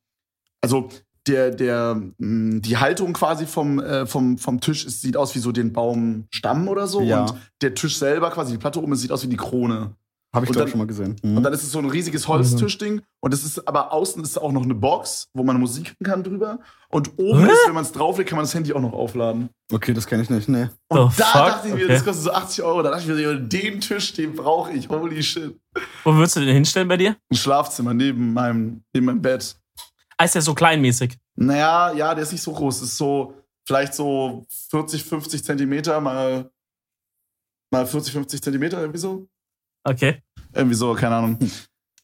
[0.61, 0.89] also
[1.27, 5.39] der, der, mh, die Haltung quasi vom, äh, vom, vom Tisch ist, sieht aus wie
[5.39, 7.03] so den Baumstamm oder so.
[7.03, 7.23] Ja.
[7.23, 9.95] Und der Tisch selber, quasi die Platte oben, sieht aus wie die Krone.
[10.33, 11.17] Habe ich, glaube schon mal gesehen.
[11.25, 11.39] Mhm.
[11.39, 13.03] Und dann ist es so ein riesiges Holztischding.
[13.19, 16.23] Und es ist aber außen ist auch noch eine Box, wo man Musik hören kann
[16.23, 16.61] drüber.
[16.89, 17.51] Und oben Hä?
[17.53, 19.49] ist, wenn man es drauflegt, kann man das Handy auch noch aufladen.
[19.73, 20.69] Okay, das kenne ich nicht, nee.
[20.89, 21.47] Und The da fuck?
[21.47, 21.93] dachte ich mir, Okay.
[21.95, 22.83] das kostet so 80 Euro.
[22.83, 24.89] Da dachte ich mir, so, den Tisch, den brauche ich.
[24.89, 25.59] Holy shit.
[26.05, 27.17] Wo würdest du den hinstellen bei dir?
[27.29, 29.57] Ein Schlafzimmer neben meinem, neben meinem Bett.
[30.21, 31.17] Ah, ist der so kleinmäßig?
[31.37, 32.83] Naja, ja, der ist nicht so groß.
[32.83, 36.51] Ist so, vielleicht so 40, 50 Zentimeter mal,
[37.73, 39.27] mal 40, 50 Zentimeter, irgendwie so.
[39.83, 40.23] Okay.
[40.53, 41.39] Irgendwie so, keine Ahnung.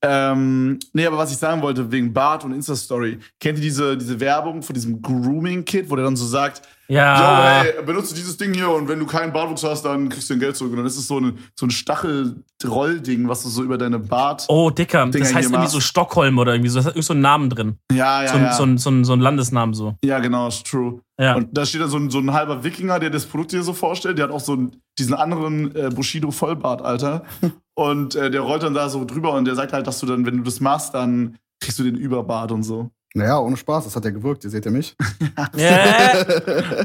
[0.00, 3.18] Ähm, nee, aber was ich sagen wollte, wegen Bart und Insta-Story.
[3.38, 7.62] Kennt ihr diese, diese Werbung von diesem Grooming-Kit, wo der dann so sagt, Ja.
[7.62, 10.34] yo, hey, benutze dieses Ding hier und wenn du keinen Bartwuchs hast, dann kriegst du
[10.34, 10.72] dein Geld zurück.
[10.72, 14.44] Und dann ist es so ein, so ein Stachel-Roll-Ding, was du so über deine Bart...
[14.48, 15.72] Oh, Dicker, Dinger das heißt irgendwie machst.
[15.72, 16.78] so Stockholm oder irgendwie so.
[16.78, 17.78] Das hat irgendwie so einen Namen drin.
[17.92, 18.52] Ja, ja, so, ein, ja.
[18.52, 19.94] so, ein, so, ein, so ein Landesnamen so.
[20.04, 21.00] ja, genau, ist true.
[21.18, 21.34] Ja.
[21.34, 23.72] Und da steht dann so ein, so ein halber Wikinger, der das Produkt hier so
[23.72, 24.18] vorstellt.
[24.18, 27.24] Der hat auch so einen, diesen anderen äh, Bushido-Vollbart, Alter.
[27.74, 30.26] und äh, der rollt dann da so drüber und der sagt halt, dass du dann,
[30.26, 32.90] wenn du das machst, dann kriegst du den Überbart und so.
[33.16, 34.44] Naja, ohne Spaß, das hat ja gewirkt.
[34.44, 34.94] Ihr seht ja mich.
[35.56, 36.24] ja.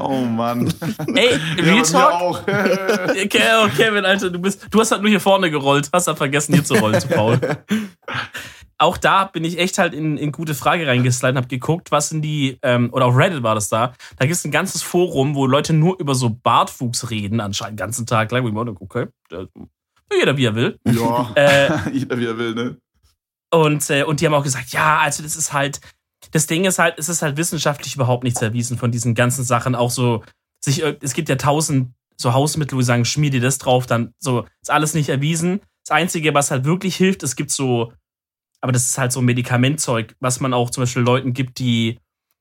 [0.00, 0.72] Oh Mann.
[1.14, 2.12] Ey, Ja, Real Talk?
[2.12, 2.42] auch.
[2.42, 6.16] Okay, oh, Kevin, Alter, du bist, du hast halt nur hier vorne gerollt, hast dann
[6.16, 7.38] vergessen, hier zu rollen, zu Paul.
[8.78, 12.22] Auch da bin ich echt halt in, in gute Frage reingeslidet, hab geguckt, was sind
[12.22, 13.92] die, ähm, oder auf Reddit war das da.
[14.16, 17.84] Da gibt es ein ganzes Forum, wo Leute nur über so Bartwuchs reden, anscheinend den
[17.84, 18.42] ganzen Tag lang.
[18.42, 19.46] Wo ich mir denke, okay, der-
[20.12, 20.78] jeder wie er will.
[20.86, 22.76] ja, Äh, jeder wie er will, ne?
[23.52, 25.80] Und, äh, und die haben auch gesagt, ja, also das ist halt,
[26.30, 29.74] das Ding ist halt, es ist halt wissenschaftlich überhaupt nichts erwiesen von diesen ganzen Sachen.
[29.74, 30.22] Auch so,
[30.60, 34.14] sich, es gibt ja tausend so Hausmittel, wo sie sagen, schmier dir das drauf, dann
[34.18, 35.60] so, ist alles nicht erwiesen.
[35.84, 37.92] Das Einzige, was halt wirklich hilft, es gibt so,
[38.60, 41.98] aber das ist halt so Medikamentzeug, was man auch zum Beispiel Leuten gibt, die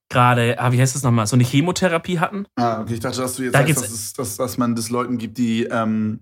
[0.09, 2.45] gerade, ah, wie heißt das nochmal, so eine Chemotherapie hatten.
[2.55, 4.89] Ah, okay, ich dachte, dass du jetzt Da sagst, dass, es, dass, dass man das
[4.89, 6.19] Leuten gibt, die ähm,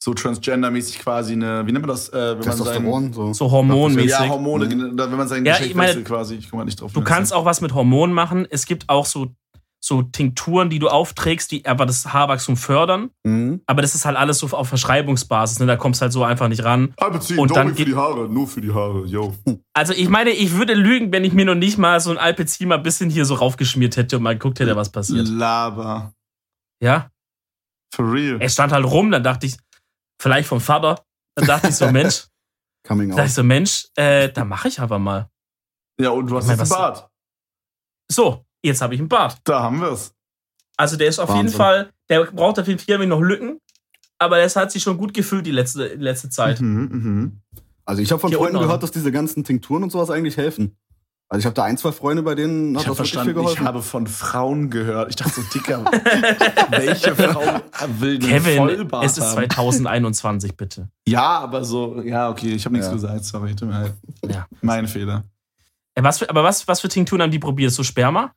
[0.00, 2.08] so transgender-mäßig quasi eine, wie nennt man das?
[2.10, 3.32] Äh, wenn man sein, Testosteron, so.
[3.32, 4.10] So hormonmäßig.
[4.10, 4.96] ja, Hormone, Mhm.
[4.98, 6.34] wenn man sein Ja, Geschlecht ich meine, wechselt quasi.
[6.36, 6.92] Ich komme nicht drauf.
[6.92, 8.46] Du das kannst auch was mit Hormonen machen.
[8.48, 9.28] Es gibt auch so,
[9.80, 13.10] so Tinkturen, die du aufträgst, die aber das Haarwachstum fördern.
[13.24, 13.60] Mhm.
[13.66, 15.58] Aber das ist halt alles so auf Verschreibungsbasis.
[15.60, 15.66] Ne?
[15.66, 16.94] Da kommst du halt so einfach nicht ran.
[16.96, 19.34] Alpecin, Und dann für die Haare, nur für die Haare, yo.
[19.74, 22.68] Also ich meine, ich würde lügen, wenn ich mir noch nicht mal so ein Alpezin
[22.68, 25.26] mal ein bisschen hier so raufgeschmiert hätte und mal geguckt hätte, was passiert.
[25.28, 26.12] Laber.
[26.82, 27.08] Ja,
[27.92, 28.36] For real.
[28.40, 29.56] es stand halt rum, dann dachte ich,
[30.20, 31.04] vielleicht vom Vater.
[31.34, 32.26] Dann dachte ich so, Mensch,
[32.86, 35.30] Coming dachte ich so, Mensch, äh, da mache ich aber mal.
[36.00, 37.10] Ja, und du hast Ich mein, jetzt einen Bart.
[38.10, 39.38] So, jetzt habe ich einen Bart.
[39.44, 40.14] Da haben wir's.
[40.76, 41.56] Also der ist auf jeden Wahnsinn.
[41.56, 43.60] Fall, der braucht auf jeden Fall noch Lücken,
[44.18, 46.60] aber das hat sich schon gut gefühlt die letzte, die letzte Zeit.
[46.60, 47.40] Mhm, mhm.
[47.84, 50.76] Also ich habe von Hier Freunden gehört, dass diese ganzen Tinkturen und sowas eigentlich helfen.
[51.30, 53.34] Also ich habe da ein, zwei Freunde, bei denen hat Ich habe das wirklich viel
[53.34, 53.66] verstanden, ich geholfen.
[53.66, 55.10] habe von Frauen gehört.
[55.10, 55.84] Ich dachte so, Dicker,
[56.70, 57.60] welche Frau
[57.98, 59.50] will den Kevin, Vollbart es ist haben?
[59.50, 60.88] 2021, bitte.
[61.06, 62.94] Ja, aber so, ja, okay, ich habe nichts Ja.
[62.94, 63.94] gesagt, sorry, tut mir leid.
[64.26, 64.46] Ja.
[64.62, 65.24] Mein Fehler.
[65.94, 67.72] Ey, was für, aber was, was für Tinkturen haben die probiert?
[67.72, 68.32] So Sperma?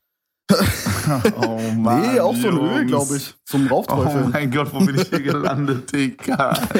[1.41, 3.33] Oh Mann, nee, auch so ein Öl, glaube ich.
[3.45, 4.29] Zum Oh Raufträufeln.
[4.31, 6.53] mein Gott, wo bin ich hier gelandet, Digga?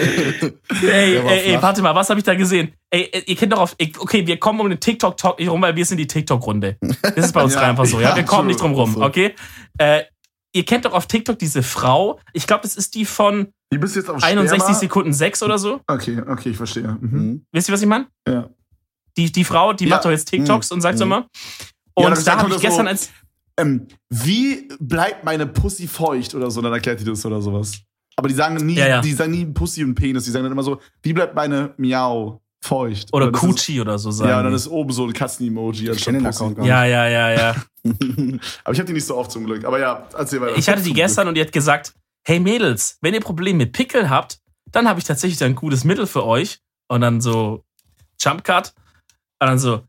[0.82, 2.74] Ey, ey, ey, warte mal, was habe ich da gesehen?
[2.90, 3.76] Ey, ihr kennt doch auf.
[4.00, 6.78] Okay, wir kommen um den TikTok-Talk nicht rum, weil wir sind die TikTok-Runde.
[7.02, 8.10] Das ist bei uns Ja, einfach so, ja.
[8.10, 9.02] ja, Wir kommen nicht drum rum, So.
[9.04, 9.36] okay?
[9.78, 10.04] Äh,
[10.54, 12.20] ihr kennt doch auf TikTok diese Frau.
[12.34, 14.80] Ich glaube, das ist die von Wie bist jetzt auf 61 Sperma?
[14.80, 15.82] Sekunden 6 oder so.
[15.88, 16.98] Okay, okay, ich verstehe.
[17.00, 17.10] Mhm.
[17.12, 17.46] Mhm.
[17.52, 18.08] Wisst ihr, was ich meine?
[18.28, 18.50] Ja.
[19.18, 19.96] Die, die Frau, die Ja.
[19.96, 21.12] macht doch jetzt TikToks und sagt so Mhm.
[21.12, 21.28] immer.
[21.98, 23.10] Ja, Und das da habe ich so- gestern als.
[23.58, 26.62] Ähm, wie bleibt meine Pussy feucht oder so?
[26.62, 27.74] Dann erklärt die das oder sowas.
[28.16, 29.02] Aber die sagen nie, Ja, ja.
[29.02, 30.26] die sagen nie Pussy und Penis.
[30.26, 33.10] Die sagen dann immer so, wie bleibt meine Miau feucht?
[33.14, 34.30] Oder Coochie oder so sagen.
[34.30, 36.28] ja, und dann ist oben so ein Katzen-Emoji Ich anstatt Pussy.
[36.44, 37.56] Account ja, ja, ja, ja.
[38.64, 39.66] Aber ich habe die nicht so oft zum Glück.
[39.66, 40.58] Aber ja, erzähl weiter.
[40.58, 41.94] Ich hatte die gestern und die hat gesagt,
[42.28, 44.40] hey Mädels, wenn ihr Probleme mit Pickel habt,
[44.72, 46.60] dann habe ich tatsächlich ein gutes Mittel für euch.
[46.88, 47.64] Und dann so
[48.20, 48.74] Jump Cut.
[49.40, 49.82] Und dann so,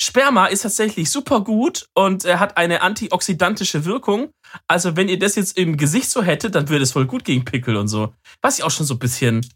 [0.00, 4.30] Sperma ist tatsächlich super gut und er hat eine antioxidantische Wirkung.
[4.66, 7.44] Also wenn ihr das jetzt im Gesicht so hättet, dann würde es voll gut gegen
[7.44, 8.14] Pickel und so.
[8.42, 9.46] Was ich auch schon so ein bisschen,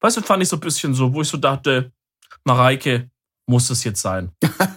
[0.00, 1.92] weißt du, fand ich so ein bisschen so, wo ich so dachte,
[2.44, 3.10] Mareike,
[3.46, 4.30] muss es jetzt sein.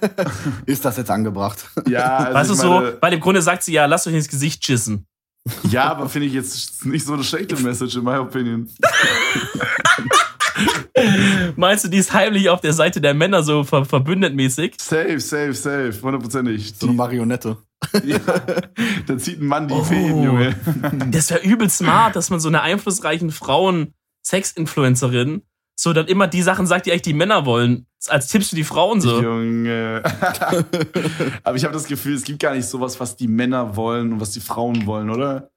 [0.65, 1.65] Ist das jetzt angebracht?
[1.87, 4.65] Ja, also weißt du so, weil im Grunde sagt sie ja, lasst euch ins Gesicht
[4.65, 5.05] schissen.
[5.69, 8.69] Ja, aber finde ich jetzt nicht so eine schlechte Message, in my opinion.
[11.55, 14.75] Meinst du, die ist heimlich auf der Seite der Männer so ver verbündet mäßig?
[14.79, 15.93] Safe, safe, safe.
[16.01, 16.73] Hundertprozentig.
[16.77, 17.57] So eine Marionette.
[18.05, 18.19] Ja,
[19.07, 19.83] da zieht ein Mann die Oh.
[19.83, 20.55] Fäden, Junge.
[21.11, 23.93] Das wäre übel smart, dass man so einer einflussreichen Frauen
[24.23, 25.41] Sex-Influencerin
[25.75, 28.63] so dann immer die Sachen sagt, die eigentlich die Männer wollen, als Tipps für die
[28.63, 29.19] Frauen so.
[29.19, 30.03] Junge.
[31.43, 34.21] Aber ich habe das Gefühl, es gibt gar nicht sowas, was die Männer wollen und
[34.21, 35.49] was die Frauen wollen, oder?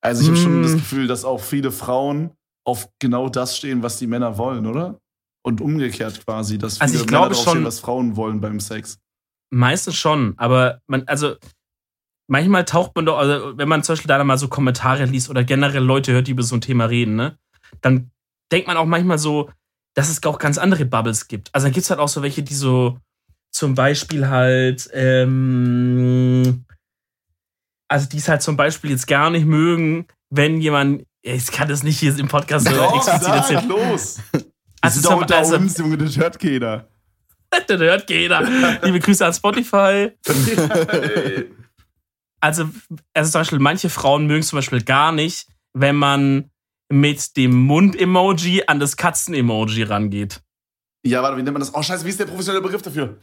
[0.00, 0.62] Also ich habe schon Hm.
[0.64, 2.30] das Gefühl, dass auch viele Frauen
[2.68, 4.98] auf genau das stehen, was die Männer wollen, oder?
[5.42, 8.40] Und umgekehrt quasi, dass viele Also ich Männer glaube drauf schon- stehen, was Frauen wollen
[8.40, 8.98] beim Sex.
[9.50, 11.36] Meistens schon, aber man, also
[12.30, 15.42] manchmal taucht man doch, also wenn man zum Beispiel da mal so Kommentare liest oder
[15.44, 17.38] generell Leute hört, die über so ein Thema reden, ne,
[17.80, 18.10] dann
[18.52, 19.50] denkt man auch manchmal so,
[19.94, 21.48] dass es auch ganz andere Bubbles gibt.
[21.54, 22.98] Also dann gibt es halt auch so welche, die so
[23.50, 26.64] zum Beispiel halt, ähm,
[27.90, 31.82] also die es halt zum Beispiel jetzt gar nicht mögen, wenn jemand, ich kann das
[31.82, 33.68] nicht hier im Podcast so explizit sag, erzählen.
[33.68, 34.18] los!
[34.80, 36.86] Also, Also, zum, unter also uns, Junge, das hört keiner.
[37.66, 38.42] das hört jeder.
[38.84, 40.12] Liebe Grüße an Spotify.
[42.40, 42.68] Also,
[43.14, 46.50] also zum Beispiel, manche Frauen mögen es zum Beispiel gar nicht, wenn man
[46.88, 50.40] mit dem Mund-Emoji an das Katzen-Emoji rangeht.
[51.04, 51.74] ja, warte, wie nennt man das?
[51.74, 53.16] Oh, scheiße, wie ist der professionelle Begriff dafür?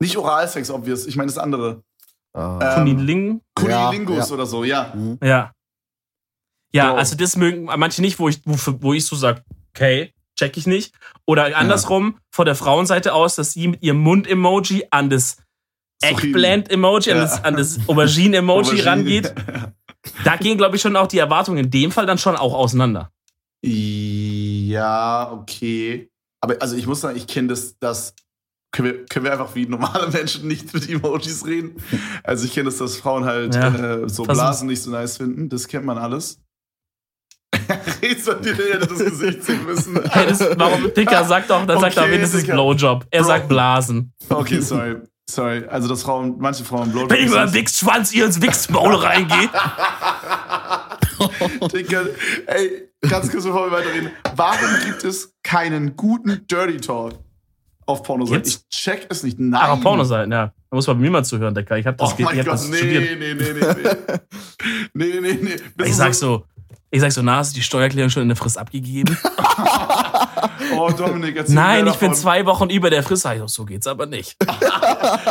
[0.00, 1.06] Nicht Oralsex, obvious.
[1.06, 1.82] Ich meine das andere.
[2.34, 2.74] Ah.
[2.74, 3.40] Kuniling?
[3.54, 4.34] Kunilingus ja.
[4.34, 4.92] oder so, ja.
[4.94, 5.18] Mhm.
[5.22, 5.52] Ja.
[6.74, 6.98] Ja, Bro.
[6.98, 9.42] also das mögen manche nicht, wo ich, wo, wo ich so sage,
[9.74, 10.94] okay, check ich nicht.
[11.26, 15.36] Oder andersrum, von der Frauenseite aus, dass sie mit ihrem Mund-Emoji an das.
[16.04, 17.22] Eggplant-Emoji, an Ja.
[17.22, 18.84] das, an das Aubergine-Emoji Aubergine.
[18.86, 19.34] rangeht.
[20.24, 23.12] Da gehen, glaube ich, schon auch die Erwartungen in dem Fall dann schon auch auseinander.
[23.64, 26.10] Ja, okay.
[26.40, 28.14] Aber also ich muss sagen, ich kenne das, das
[28.72, 31.76] können wir, können wir einfach wie normale Menschen nicht mit Emojis reden.
[32.24, 33.68] Also ich kenne das, dass Frauen halt Ja.
[34.02, 34.24] äh, so.
[34.24, 35.48] Blasen nicht so nice finden.
[35.48, 36.40] Das kennt man alles.
[37.84, 40.00] Du dir hätte das Gesicht sehen müssen.
[40.10, 42.52] Hey, das, warum, Dicker, sagt doch, dann sagt er Okay, wenigstens Dicker.
[42.54, 43.06] Blowjob.
[43.10, 43.26] Er Bro.
[43.28, 44.12] sagt Blasen.
[44.28, 44.96] Okay, sorry.
[45.30, 45.64] Sorry.
[45.68, 49.50] Also dass Frauen, manche Frauen Blowjob Wenn jemand nicht- Wichsschwanz ihr ins Wichsmaul reingeht.
[51.72, 52.02] Digga,
[52.46, 54.10] ey, ganz kurz bevor wir weiterreden.
[54.36, 57.14] Warum gibt es keinen guten Dirty Talk
[57.86, 58.42] auf Pornoseiten?
[58.42, 58.66] Gibt's?
[58.70, 59.38] Ich check es nicht.
[59.38, 59.70] Nein.
[59.70, 60.46] Auf Pornoseiten, ja.
[60.70, 61.76] Da muss man bei mir mal zuhören, Dicker.
[61.78, 63.18] Ich hab das, Oh mein ich hab Gott, das nee, studiert.
[63.20, 63.60] nee, nee, nee,
[64.94, 65.20] nee.
[65.20, 65.84] nee, nee, nee.
[65.86, 66.44] Ich sag so,
[66.92, 69.16] ich sag so, na, hast du die Steuererklärung schon in der Frist abgegeben?
[70.74, 72.14] Oh, Dominik, erzähl Nein, ich bin davon.
[72.14, 73.22] zwei Wochen über der Frist.
[73.22, 74.36] Sag ich, so geht's aber nicht.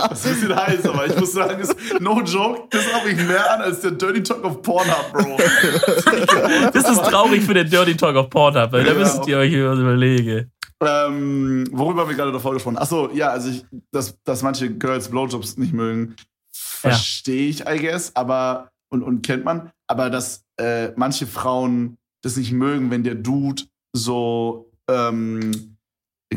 [0.09, 3.17] Das ist ein bisschen heiß, aber ich muss sagen, ist, no joke, das habe ich
[3.17, 5.37] mehr an als der Dirty Talk of Pornhub, Bro.
[6.73, 8.97] Das ist traurig für den Dirty Talk auf Pornhub, weil da Ja.
[8.99, 10.51] müsstet ihr euch was überlegen.
[10.83, 12.77] ähm, worüber haben wir gerade davor gesprochen?
[12.77, 16.15] Achso, ja, also ich, dass, dass manche Girls Blowjobs nicht mögen,
[16.51, 22.35] verstehe ich, I guess, aber und, und kennt man, aber dass äh, manche Frauen das
[22.37, 23.63] nicht mögen, wenn der Dude
[23.95, 25.77] so ähm,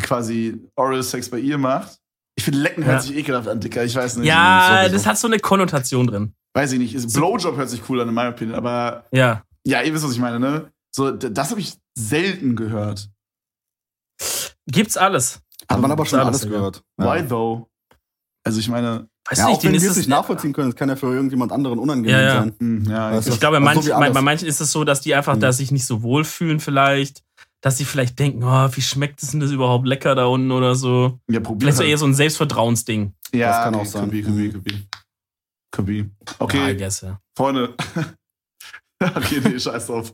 [0.00, 1.98] quasi Oral Sex bei ihr macht.
[2.36, 3.00] Ich finde, Lecken hört Ja.
[3.02, 3.84] sich ekelhaft an, Dicker.
[3.84, 4.26] Ich weiß nicht.
[4.26, 4.92] Ja, sowieso.
[4.94, 6.34] das hat so eine Konnotation drin.
[6.54, 7.12] Weiß ich nicht.
[7.14, 8.56] Blowjob hört sich cool an, in meiner Opinion.
[8.56, 9.42] Aber Ja.
[9.66, 10.70] ja, ihr wisst, was ich meine, ne?
[10.94, 13.08] So, das habe ich selten gehört.
[14.66, 15.40] Gibt's alles.
[15.68, 16.82] Hat man aber schon Alles, alles gehört.
[16.96, 17.68] Why though?
[18.44, 20.76] Also ich meine, Weiß Ja, nicht, auch wenn wir ist es nicht nachvollziehen können, das
[20.76, 22.34] kann ja für irgendjemand anderen unangenehm Ja, ja.
[22.40, 22.54] sein.
[22.60, 24.70] hm, ja, Weißt ich, Ich glaube, bei, Also manchen, wie bei, bei manchen ist es
[24.70, 25.40] so, dass die einfach Mhm.
[25.40, 27.22] da sich nicht so wohlfühlen vielleicht.
[27.62, 30.74] dass sie vielleicht denken, oh, wie schmeckt es denn das überhaupt lecker da unten oder
[30.74, 31.18] so.
[31.30, 31.90] Ja, probier Vielleicht so halt.
[31.92, 33.14] eher so ein Selbstvertrauensding.
[33.34, 34.10] Ja, Das kann okay, auch sein.
[34.10, 34.74] Could be, could be, could be.
[35.70, 35.94] Could be.
[35.94, 37.18] Ja, I Okay, guess, ja.
[37.34, 37.74] Freunde.
[39.02, 40.12] okay, nee, scheiß drauf.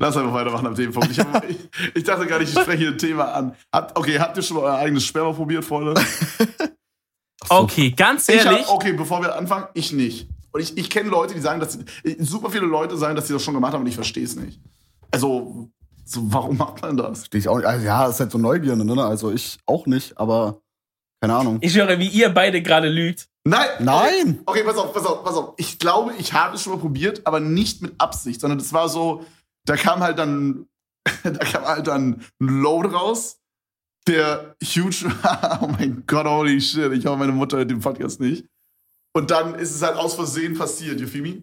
[0.00, 1.10] Lass einfach weitermachen ab dem Punkt.
[1.12, 1.56] Ich, hab, ich,
[1.94, 3.54] ich dachte gar nicht, ich spreche hier ein Thema an.
[3.72, 5.94] Habt, okay, habt ihr schon mal euer eigenes Sperma probiert, Freunde?
[7.50, 8.66] Okay, ganz Ich ehrlich.
[8.66, 10.28] hab, okay, bevor wir anfangen, ich nicht.
[10.52, 11.84] Und ich, ich kenne Leute, die sagen, dass sie,
[12.18, 14.60] super viele Leute sagen, dass sie das schon gemacht haben und ich verstehe es nicht.
[15.10, 15.68] Also,
[16.04, 17.20] so, warum macht man das?
[17.20, 17.66] Verstehe ich auch nicht.
[17.66, 19.02] Also, ja, ist halt so Neugierde, ne?
[19.02, 20.60] Also ich auch nicht, aber
[21.20, 21.58] keine Ahnung.
[21.60, 23.28] Ich höre, wie ihr beide gerade lügt.
[23.44, 23.68] Nein!
[23.80, 24.40] Nein!
[24.44, 25.54] Okay, okay, pass auf, pass auf, pass auf.
[25.56, 28.88] Ich glaube, ich habe es schon mal probiert, aber nicht mit Absicht, sondern das war
[28.88, 29.24] so,
[29.64, 30.66] da kam halt dann,
[31.22, 33.38] da kam halt dann ein Load raus,
[34.08, 35.60] der huge war.
[35.62, 36.92] oh mein Gott, holy shit.
[36.92, 38.44] Ich hoffe, meine Mutter hört den Podcast nicht.
[39.14, 41.42] Und dann ist es halt aus Versehen passiert, you feel me?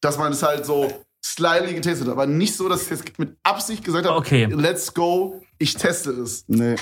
[0.00, 3.36] Dass man es halt so slyly getestet hat, aber nicht so, dass ich jetzt mit
[3.44, 4.46] Absicht gesagt habe, Okay.
[4.46, 6.44] let's go, ich teste es.
[6.48, 6.74] Nee.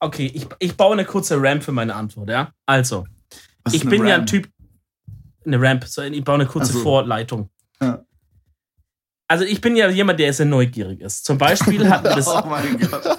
[0.00, 2.52] Okay, ich, ich baue eine kurze Ramp für meine Antwort, ja?
[2.66, 3.06] Also,
[3.72, 4.26] ich bin ja ein?
[4.26, 4.50] Typ.
[5.46, 6.82] Eine Ramp, so, ich baue eine kurze Ach so.
[6.82, 7.48] Vorleitung.
[7.80, 8.04] Ja.
[9.28, 11.24] Also, ich bin ja jemand, der sehr neugierig ist.
[11.24, 12.28] Zum Beispiel hat mir das.
[12.28, 13.18] Oh mein Gott.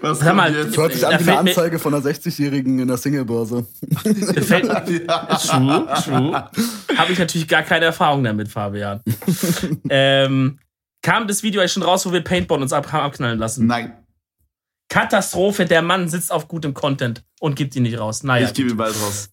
[0.00, 0.76] Was Sag mal, jetzt?
[0.76, 3.66] Hört sich an wie eine Anzeige von einer 60-Jährigen in der Singlebörse.
[4.42, 5.36] Fällt, Ja.
[5.36, 6.50] True, true.
[6.96, 9.02] Habe ich natürlich gar keine Erfahrung damit, Fabian.
[9.90, 10.58] ähm,
[11.02, 13.66] kam das Video eigentlich schon raus, wo wir Paintball uns ab abknallen lassen?
[13.66, 13.92] Nein,
[14.90, 18.22] Katastrophe, der Mann sitzt auf gutem Content und gibt ihn nicht raus.
[18.24, 19.30] Naja, ich gebe ihn bald raus.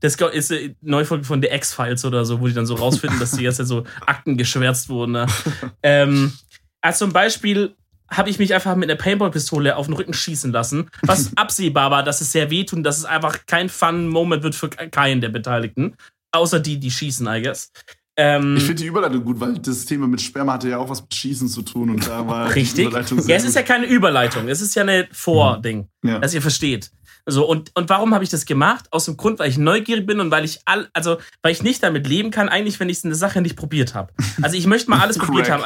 [0.00, 3.32] das ist eine Neufolge von The X-Files oder so, wo die dann so rausfinden, dass
[3.32, 5.12] die jetzt so Akten geschwärzt wurden.
[5.12, 5.26] Ne?
[5.82, 6.32] ähm,
[6.80, 7.74] also zum Beispiel
[8.10, 12.02] habe ich mich einfach mit einer Paintball-Pistole auf den Rücken schießen lassen, was absehbar war,
[12.02, 15.94] dass es sehr wehtut und dass es einfach kein Fun-Moment wird für keinen der Beteiligten.
[16.32, 17.70] Außer die, die schießen, I guess.
[18.16, 21.00] Ähm, Ich finde die Überleitung gut, weil das Thema mit Sperma hatte ja auch was
[21.00, 22.92] mit Schießen zu tun und da war die Richtig.
[22.92, 24.48] Ja, es ist ja keine Überleitung.
[24.48, 26.18] Es ist ja eine Vording, Ja.
[26.18, 26.90] dass ihr versteht.
[27.26, 28.86] So, und, und warum habe ich das gemacht?
[28.90, 31.82] Aus dem Grund, weil ich neugierig bin und weil ich all, also weil ich nicht
[31.82, 34.12] damit leben kann, eigentlich, wenn ich eine Sache nicht probiert habe.
[34.42, 35.62] Also ich möchte mal alles probiert haben.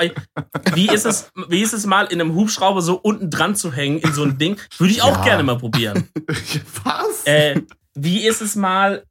[0.74, 3.98] Wie ist es, wie ist es mal in einem Hubschrauber so unten dran zu hängen
[3.98, 4.58] in so ein Ding?
[4.78, 5.24] Würde ich auch Ja.
[5.24, 6.08] gerne mal probieren.
[6.84, 7.24] was?
[7.24, 7.60] Äh,
[7.94, 9.04] wie ist es mal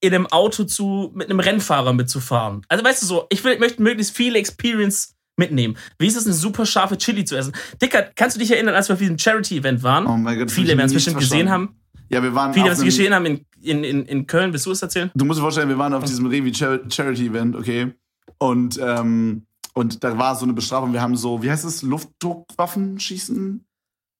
[0.00, 2.64] in einem Auto zu mit einem Rennfahrer mitzufahren?
[2.68, 5.76] Also weißt du so, ich will, möchte möglichst viel Experience mitnehmen.
[5.98, 7.52] Wie ist es, eine super scharfe Chili zu essen?
[7.80, 10.06] Dicker, kannst du dich erinnern, als wir auf diesem Charity-Event waren?
[10.06, 11.70] oh mein Gott, Viele werden es bestimmt gesehen verstanden.
[11.70, 11.81] haben.
[12.12, 14.52] Ja, wir waren Viele auf es einem- gesehen haben in, in, in, in Köln.
[14.52, 15.10] Willst du es erzählen?
[15.14, 17.92] Du musst dir vorstellen, wir waren auf diesem Revi Char Charity Event, okay?
[18.38, 20.92] Und, ähm, und da war so eine Bestrafung.
[20.92, 23.64] Wir haben so, wie heißt es, Luftdruckwaffen schießen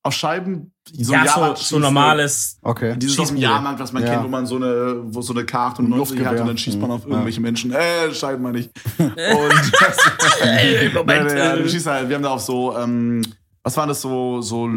[0.04, 0.72] auf Scheiben?
[0.92, 2.58] So ja, so, so normales.
[2.62, 2.96] Okay.
[2.96, 3.36] Dieses aus dem.
[3.36, 4.10] Jahrmarkt, was man Ja.
[4.14, 6.40] kennt, wo man so eine, wo so eine Karte und Ein 90 hat Luftgewehr.
[6.42, 7.12] und dann schießt man auf Mhm.
[7.12, 7.72] irgendwelche Menschen.
[7.72, 8.70] Äh, Scheiben meine ich.
[8.98, 9.12] Und
[10.42, 11.06] Ey, Moment.
[11.06, 13.22] Nein, nein, ja, du schießt halt, wir haben da auf so, ähm,
[13.64, 14.68] was waren das, so, so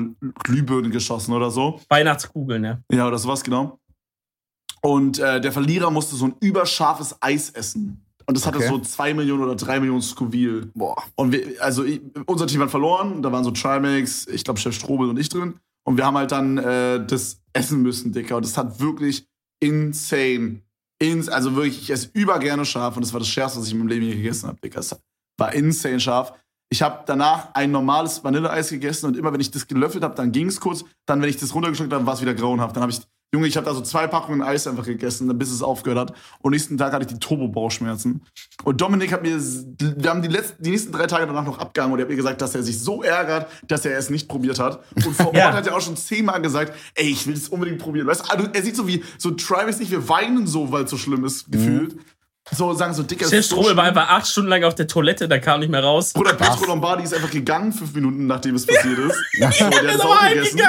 [0.44, 1.80] Glühbirnen geschossen oder so.
[1.90, 2.80] Weihnachtskugeln, ja.
[2.92, 3.80] Ja, oder sowas, genau.
[4.82, 8.06] Und äh, der Verlierer musste so ein überscharfes Eis essen.
[8.28, 8.68] Und das hatte Okay.
[8.68, 10.68] so zwei Millionen oder drei Millionen Scoville.
[10.74, 10.96] Boah.
[11.16, 14.76] Und wir, also ich, unser Team hat verloren, da waren so Trimax, ich glaube Chef
[14.76, 15.60] Strobel und ich drin.
[15.88, 18.38] Und wir haben halt dann äh, das essen müssen, Dicker.
[18.38, 19.28] Und das hat wirklich
[19.60, 20.62] insane.
[20.98, 23.80] Ins, also wirklich, ich esse übergerne scharf und das war das Schärfste, was ich in
[23.80, 24.80] meinem Leben je gegessen habe, Dicker.
[24.80, 24.96] Es
[25.38, 26.32] war insane scharf.
[26.70, 30.32] Ich habe danach ein normales Vanilleeis gegessen und immer wenn ich das gelöffelt habe, dann
[30.32, 30.84] ging es kurz.
[31.06, 32.76] Dann, wenn ich das runtergeschluckt habe, war es wieder grauenhaft.
[32.76, 33.02] Dann habe ich,
[33.34, 36.18] Junge, ich habe da so zwei Packungen Eis einfach gegessen, bis es aufgehört hat.
[36.40, 38.22] Und nächsten Tag hatte ich die Turbo-Bauchschmerzen.
[38.64, 41.94] Und Dominik hat mir, wir haben die, letzten, die nächsten drei Tage danach noch abgehangen
[41.94, 44.58] und er hat mir gesagt, dass er sich so ärgert, dass er es nicht probiert
[44.60, 44.84] hat.
[44.96, 45.54] Und vor Ort Ja.
[45.54, 48.08] hat er auch schon zehnmal gesagt, ey, ich will es unbedingt probieren.
[48.08, 50.90] Weißt du, also, er sieht so wie, so Trimax nicht, wir weinen so, weil es
[50.92, 51.98] so schlimm ist, gefühlt.
[52.52, 55.40] So sagen so, Dicker, Chef Strobel war einfach acht Stunden lang auf der Toilette, da
[55.40, 56.14] kam nicht mehr raus.
[56.14, 59.18] Bruder, Petro Lombardi ist einfach gegangen, fünf Minuten nachdem es passiert ist.
[59.40, 60.62] ja, der hat es ist auch gegessen.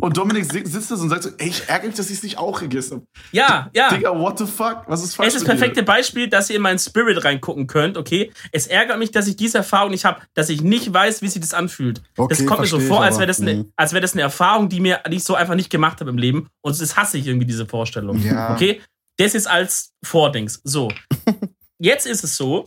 [0.00, 2.18] Und Dominik si- sitzt da so und sagt so, ey, ich ärgere mich, dass ich
[2.18, 3.06] es nicht auch gegessen habe.
[3.30, 3.90] Ja, ja.
[3.90, 4.84] Digga, what the fuck?
[4.86, 7.96] Was ist falsch Es ist das perfekte Beispiel, dass ihr in meinen Spirit reingucken könnt,
[7.96, 8.30] okay?
[8.52, 11.40] Es ärgert mich, dass ich diese Erfahrung nicht habe, dass ich nicht weiß, wie sich
[11.40, 12.02] das anfühlt.
[12.16, 14.68] Okay, das kommt mir so vor, als wäre das, eine, als wär das eine Erfahrung,
[14.68, 16.48] die mir die ich so einfach nicht gemacht habe im Leben.
[16.62, 18.18] Und das hasse ich irgendwie, diese Vorstellung.
[18.22, 18.54] Ja.
[18.54, 18.80] Okay?
[19.18, 20.60] Das ist als Vordings.
[20.64, 20.90] So.
[21.78, 22.66] Jetzt ist es so,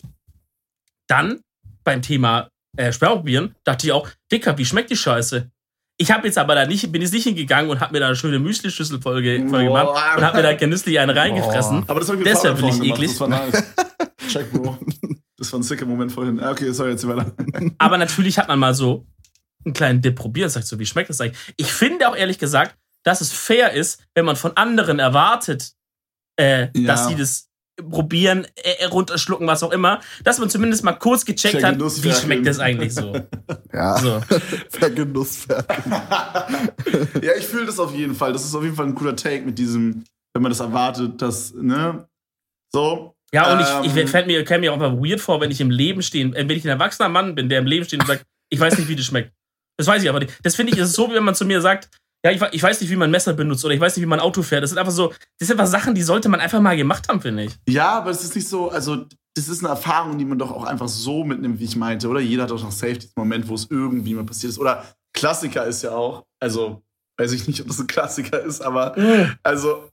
[1.08, 1.41] dann
[1.84, 5.49] beim Thema äh, Sperrprobieren dachte ich auch, Dicker, wie schmeckt die Scheiße?
[5.97, 8.17] Ich habe jetzt aber da nicht, bin jetzt nicht hingegangen und habe mir da eine
[8.17, 10.13] schöne Müsli-Schüssel voll, ge- voll gemacht Boah.
[10.17, 11.86] und habe mir da genüsslich eine reingefressen.
[11.88, 12.97] Aber das habe ich Deshalb bin ich gemacht.
[12.99, 13.12] eklig.
[13.12, 13.63] Das war nice.
[14.27, 14.77] Check, Bro.
[15.38, 16.38] Das war ein sicker Moment vorhin.
[16.41, 17.31] Ah, Okay, sorry, jetzt weiter.
[17.77, 19.05] Aber natürlich hat man mal so
[19.63, 21.39] einen kleinen Dip probiert und sagt so, wie schmeckt das eigentlich?
[21.55, 25.75] Ich finde auch ehrlich gesagt, dass es fair ist, wenn man von anderen erwartet,
[26.39, 26.88] äh, Ja.
[26.88, 27.50] dass sie das
[27.89, 32.48] probieren, äh, runterschlucken, was auch immer, dass man zumindest mal kurz gecheckt hat, wie schmeckt
[32.48, 33.13] das eigentlich so.
[33.74, 34.21] Ja, so.
[37.21, 38.34] ja, ich fühle das auf jeden Fall.
[38.34, 41.54] Das ist auf jeden Fall ein cooler Take mit diesem, wenn man das erwartet, dass,
[41.54, 42.08] ne?
[42.74, 43.13] So.
[43.34, 43.65] Ja, und Ähm.
[43.91, 46.34] ich, ich fällt mir, käme mir auch mal weird vor, wenn ich im Leben stehen,
[46.34, 48.78] äh, wenn ich ein erwachsener Mann bin, der im Leben steht und sagt, ich weiß
[48.78, 49.34] nicht, wie das schmeckt.
[49.78, 50.34] Das weiß ich aber nicht.
[50.43, 51.89] Das finde ich, ist so, wie wenn man zu mir sagt,
[52.26, 54.10] ja, ich, ich weiß nicht, wie man ein Messer benutzt oder ich weiß nicht, wie
[54.10, 54.64] man Auto fährt.
[54.64, 57.22] Das sind einfach so, das sind einfach Sachen, die sollte man einfach mal gemacht haben,
[57.22, 57.54] finde ich.
[57.70, 60.64] Ja, aber es ist nicht so, also das ist eine Erfahrung, die man doch auch
[60.64, 62.20] einfach so mitnimmt, wie ich meinte, oder?
[62.20, 64.58] Jeder hat doch noch safe diesen Moment, wo es irgendwie mal passiert ist.
[64.58, 64.84] Oder
[65.14, 66.82] Klassiker ist ja auch, also
[67.18, 68.96] weiß ich nicht, ob das ein Klassiker ist, aber
[69.44, 69.88] also,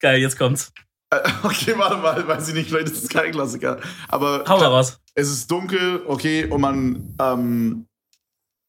[0.00, 0.72] Geil, jetzt kommt's.
[1.44, 3.78] okay, warte mal, weiß ich nicht, vielleicht ist es kein Klassiker.
[4.08, 4.98] Aber Hau mal raus.
[5.14, 7.86] es ist dunkel, okay, und man, ähm,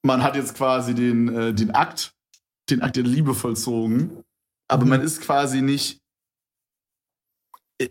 [0.04, 2.14] man hat jetzt quasi den, äh, den Akt,
[2.69, 4.24] den Akt der Liebe vollzogen,
[4.69, 4.89] aber Mhm.
[4.89, 6.00] man ist quasi nicht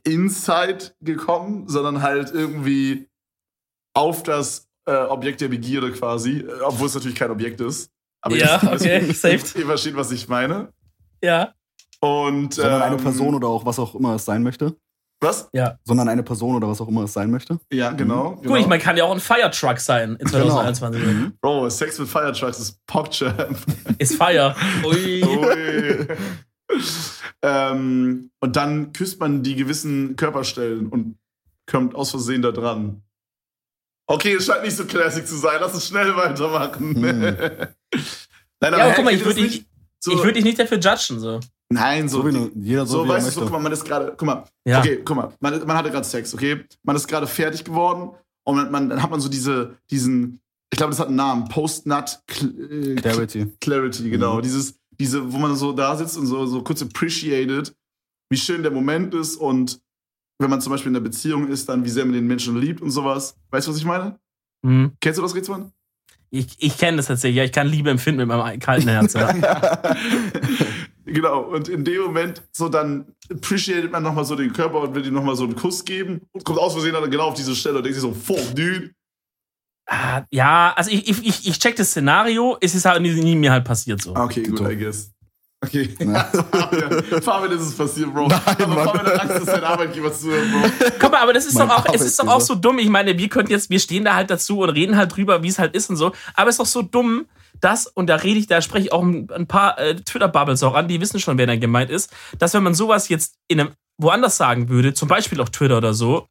[0.04, 3.08] inside gekommen, sondern halt irgendwie
[3.94, 7.90] auf das äh, Objekt der Begierde quasi, äh, obwohl es natürlich kein Objekt ist.
[8.22, 9.54] Aber Ja, ihr- okay, saved.
[9.56, 10.72] Ihr versteht, was ich meine.
[11.22, 11.54] Ja.
[12.00, 14.76] Und, Sondern eine ähm, Person oder auch was auch immer es sein möchte.
[15.20, 15.50] Was?
[15.84, 17.58] Sondern eine Person oder was auch immer es sein möchte.
[17.70, 18.36] Ja, genau.
[18.36, 18.52] genau.
[18.52, 21.02] Gut, ich meine, kann ja auch ein Firetruck sein in 2021.
[21.02, 21.32] Mhm.
[21.40, 23.58] Bro, Sex mit Firetrucks ist PogChamp.
[23.98, 24.54] Ist Fire.
[24.82, 25.22] Ui.
[25.22, 26.06] Ui.
[27.42, 31.18] ähm, und dann küsst man die gewissen Körperstellen und
[31.66, 33.02] kommt aus Versehen da dran.
[34.06, 35.58] Okay, es scheint nicht so classic zu sein.
[35.60, 36.94] Lass uns schnell weitermachen.
[36.94, 37.20] Hm.
[38.60, 39.66] Nein, Ja, aber guck mal, ich würde dich,
[40.00, 41.20] so, ich würd dich nicht dafür judgen.
[41.20, 41.40] So.
[41.72, 42.22] Nein, so.
[42.22, 44.26] So wie jeder so, so, wie weißt du, so, guck mal, man ist gerade, guck
[44.26, 44.80] mal, Ja.
[44.80, 46.64] okay, guck mal, man, man hatte gerade Sex, okay?
[46.82, 48.10] Man ist gerade fertig geworden
[48.44, 50.40] und man, man, dann hat man so diese, diesen,
[50.72, 53.46] ich glaube, das hat einen Namen, Post-Nut Cl- äh, Clarity.
[53.60, 54.36] Clarity, genau.
[54.38, 54.42] Mhm.
[54.42, 57.72] Dieses, diese, wo man so da sitzt und so, so kurz appreciated,
[58.30, 59.80] wie schön der Moment ist und
[60.40, 62.80] wenn man zum Beispiel in einer Beziehung ist, dann wie sehr man den Menschen liebt
[62.80, 63.36] und sowas.
[63.50, 64.18] Weißt du, was ich meine?
[64.66, 64.92] Hm.
[65.00, 65.70] Kennst du das, Rizwan?
[66.30, 67.36] Ich, ich kenne das tatsächlich.
[67.38, 69.14] Ja, ich kann Liebe empfinden mit meinem kalten Herz.
[71.12, 71.40] Genau.
[71.40, 75.14] Und in dem Moment so dann appreciated man nochmal so den Körper und will ihm
[75.14, 77.84] nochmal so einen Kuss geben und kommt aus Versehen dann genau auf diese Stelle und
[77.84, 78.92] denkt sich so, fuck, dude.
[79.86, 83.64] Ah, ja, also ich, ich, ich, check das Szenario, es ist halt nie, mir halt
[83.64, 84.14] passiert so.
[84.14, 84.60] Okay, gut.
[84.60, 85.10] I guess.
[85.62, 85.94] Okay.
[85.98, 86.24] Ja.
[86.52, 88.26] Fabian, Fabian ist es passiert, Bro.
[88.26, 88.86] aber Mann.
[88.86, 90.90] Fabian hat Angst, dass dein Arbeitgeber zuhört, Bro.
[91.00, 92.78] Guck mal, aber das ist Mein doch auch, es ist doch auch so dumm.
[92.78, 95.48] Ich meine, wir könnten jetzt, wir stehen da halt dazu und reden halt drüber, wie
[95.48, 96.12] es halt ist und so.
[96.34, 97.26] Aber es ist doch so dumm,
[97.60, 100.88] dass, und da rede ich, da spreche ich auch ein, paar äh, Twitter-Bubbles auch an,
[100.88, 104.36] die wissen schon, wer da gemeint ist, dass wenn man sowas jetzt in einem, woanders
[104.36, 106.26] sagen würde, zum Beispiel auf Twitter oder so,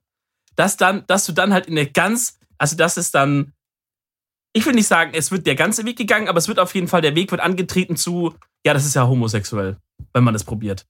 [0.56, 3.54] dass dann, dass du dann halt in der ganz, also das ist dann,
[4.54, 6.88] ich will nicht sagen, es wird der ganze Weg gegangen, aber es wird auf jeden
[6.88, 8.34] Fall, der Weg wird angetreten zu,
[8.65, 9.78] ja, das ist ja homosexuell,
[10.13, 10.86] wenn man das probiert.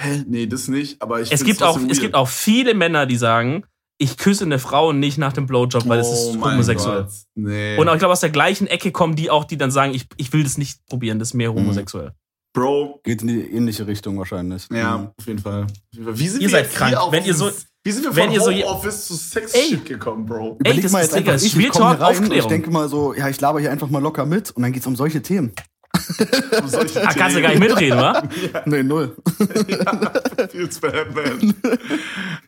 [0.00, 0.24] Hä?
[0.26, 2.02] Nee, das nicht, aber ich Es gibt, auch, trotzdem es weird.
[2.02, 3.64] gibt auch viele Männer, die sagen,
[4.02, 7.06] ich küsse eine Frau nicht nach dem Blowjob, weil es Oh ist mein homosexuell.
[7.34, 7.76] Nee.
[7.76, 10.06] Und auch, ich glaube, aus der gleichen Ecke kommen die auch, die dann sagen, ich,
[10.16, 12.12] ich will das nicht probieren, das ist mehr homosexuell.
[12.54, 14.66] Bro, Geht in die ähnliche Richtung wahrscheinlich.
[14.72, 15.08] ja, Mhm.
[15.18, 15.66] auf jeden Fall.
[15.92, 16.96] Wie sind Ihr wir seid krank.
[17.10, 17.50] Wenn ihr so-
[17.84, 19.68] Wie sind wir wenn von ihr so je- Homeoffice zu Sex Ey.
[19.68, 20.56] Shit gekommen, Bro?
[20.58, 22.88] Überleg das mal ist, jetzt einfach, ich, ich komm hier Talk, rein ich denke mal
[22.88, 25.52] so, ja, ich laber hier einfach mal locker mit und dann geht's um solche Themen.
[26.60, 28.22] Um solche Ah, kannst du gar nicht mitreden, wa?
[28.64, 29.16] Nee, null.
[30.50, 31.54] Feels bad, man.
[31.62, 32.39] Oh Mann,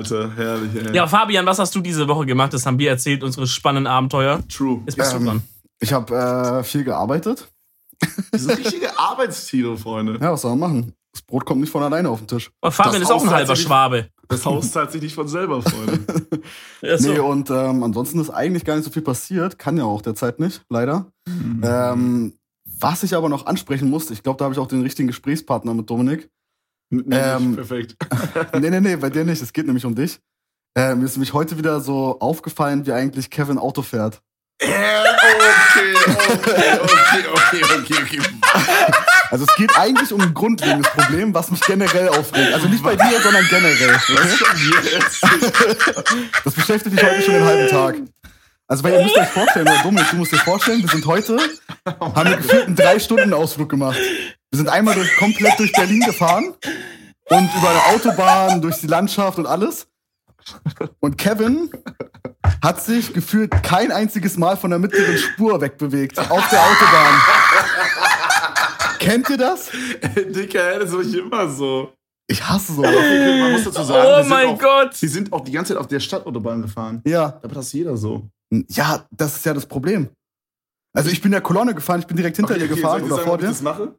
[0.00, 0.30] Alter.
[0.36, 0.94] Herrlich, ey.
[0.94, 2.52] Ja, Fabian, was hast du diese Woche gemacht?
[2.52, 4.40] Das haben wir erzählt, unsere spannenden Abenteuer.
[4.48, 4.80] True.
[4.86, 5.42] Jetzt bist Ähm, du dran.
[5.80, 6.14] Ich habe
[6.60, 7.48] äh, viel gearbeitet.
[8.32, 10.18] Das sind richtige Arbeitstiere, Freunde.
[10.20, 10.92] Ja, was soll man machen?
[11.12, 12.50] Das Brot kommt nicht von alleine auf den Tisch.
[12.60, 14.08] Aber Fabian das ist auch ein halber Schwabe.
[14.28, 15.98] Das Haus zahlt sich nicht von selber, Freunde.
[16.82, 17.12] Ja, so.
[17.12, 19.58] Nee, und ähm, ansonsten ist eigentlich gar nicht so viel passiert.
[19.58, 21.06] Kann ja auch derzeit nicht, leider.
[21.62, 22.32] Ähm,
[22.78, 25.74] was ich aber noch ansprechen musste, ich glaube, da habe ich auch den richtigen Gesprächspartner
[25.74, 26.30] mit Dominik.
[26.90, 27.96] Ähm, perfekt.
[28.60, 29.42] nee, nee, nee, bei dir nicht.
[29.42, 30.20] Es geht nämlich um dich.
[30.76, 34.22] Äh, mir ist nämlich heute wieder so aufgefallen, wie eigentlich Kevin Auto fährt.
[34.60, 35.94] Äh, okay,
[36.32, 38.20] okay, okay, okay, okay, okay.
[39.30, 42.52] Also es geht eigentlich um ein grundlegendes Problem, was mich generell aufregt.
[42.52, 44.00] Also nicht bei dir, sondern generell.
[44.92, 45.22] Jetzt?
[46.44, 47.96] Das beschäftigt mich heute schon den halben Tag.
[48.66, 51.38] Also weil ihr müsst euch vorstellen, oder Dominik, du musst dir vorstellen, wir sind heute,
[51.86, 53.98] haben wir gefühlt einen Drei-Stunden-Ausflug gemacht.
[54.50, 56.54] Wir sind einmal durch, komplett durch Berlin gefahren
[57.28, 59.86] und über eine Autobahn, durch die Landschaft und alles.
[60.98, 61.70] Und Kevin
[62.60, 67.20] hat sich gefühlt kein einziges Mal von der mittleren Spur wegbewegt auf der Autobahn.
[68.98, 69.70] Kennt ihr das?
[70.34, 71.92] Dicker, das ist immer so.
[72.26, 72.82] Ich hasse so.
[72.82, 75.00] Man muss dazu sagen, Oh mein auch, Gott.
[75.00, 77.02] Wir sind auch die ganze Zeit auf der Stadtautobahn gefahren.
[77.06, 78.28] Ja, Aber das ist jeder so.
[78.50, 80.08] ja, das ist ja das Problem.
[80.92, 83.16] Also ich bin der Kolonne gefahren, ich bin direkt hinter dir gefahren soll ich oder
[83.16, 83.48] sagen, vor ich dir.
[83.48, 83.94] das mache?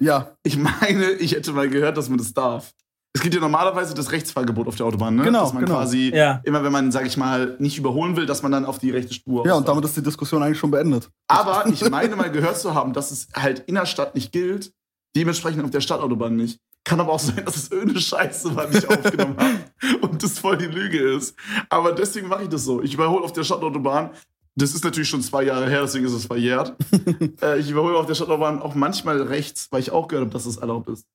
[0.00, 2.72] Ja, Ich meine, ich hätte mal gehört, dass man das darf.
[3.14, 5.22] Es gibt ja normalerweise das Rechtsfahrgebot auf der Autobahn, ne?
[5.24, 5.78] Genau, Dass man genau.
[5.78, 6.40] quasi Ja.
[6.44, 9.14] immer, wenn man, sag ich mal, nicht überholen will, dass man dann auf die rechte
[9.14, 9.68] Spur Ja, und ausfährt.
[9.68, 11.08] damit ist die Diskussion eigentlich schon beendet.
[11.28, 14.72] Aber ich meine mal gehört zu haben, dass es halt innerstadt nicht gilt,
[15.16, 16.58] dementsprechend auf der Stadtautobahn nicht.
[16.84, 19.36] Kann aber auch sein, dass es irgendeine Scheiße war, die ich aufgenommen
[19.82, 21.34] habe und das voll die Lüge ist.
[21.70, 22.82] Aber deswegen mache ich das so.
[22.82, 24.10] Ich überhole auf der Stadtautobahn.
[24.58, 26.74] Das ist natürlich schon zwei Jahre her, deswegen ist es verjährt.
[27.42, 30.46] äh, ich überhole auf der Stadtautobahn auch manchmal rechts, weil ich auch gehört habe, dass
[30.46, 31.06] es erlaubt ist.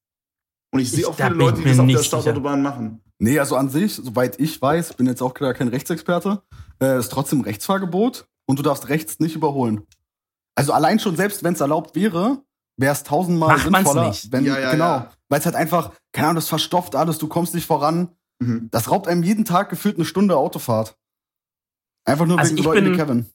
[0.72, 2.22] Und ich sehe auch viele Leute, die das auf der nicht sicher.
[2.22, 3.02] Stadtautobahn machen.
[3.20, 6.44] Nee, also an sich, soweit ich weiß, bin jetzt auch gerade kein Rechtsexperte,
[6.82, 9.86] äh, ist trotzdem Rechtsfahrgebot und du darfst rechts nicht überholen.
[10.56, 12.44] Also allein schon, selbst wenn es erlaubt wäre,
[12.78, 14.32] wäre es tausendmal Macht sinnvoller, nicht.
[14.32, 15.12] wenn, Ja, ja, genau, ja.
[15.30, 18.10] weil es halt einfach, keine Ahnung, das verstopft alles, du kommst nicht voran.
[18.40, 18.70] Mhm.
[18.72, 20.98] Das raubt einem jeden Tag gefühlt eine Stunde Autofahrt.
[22.06, 23.26] Einfach nur Also wegen Leuten wie bin- Kevin.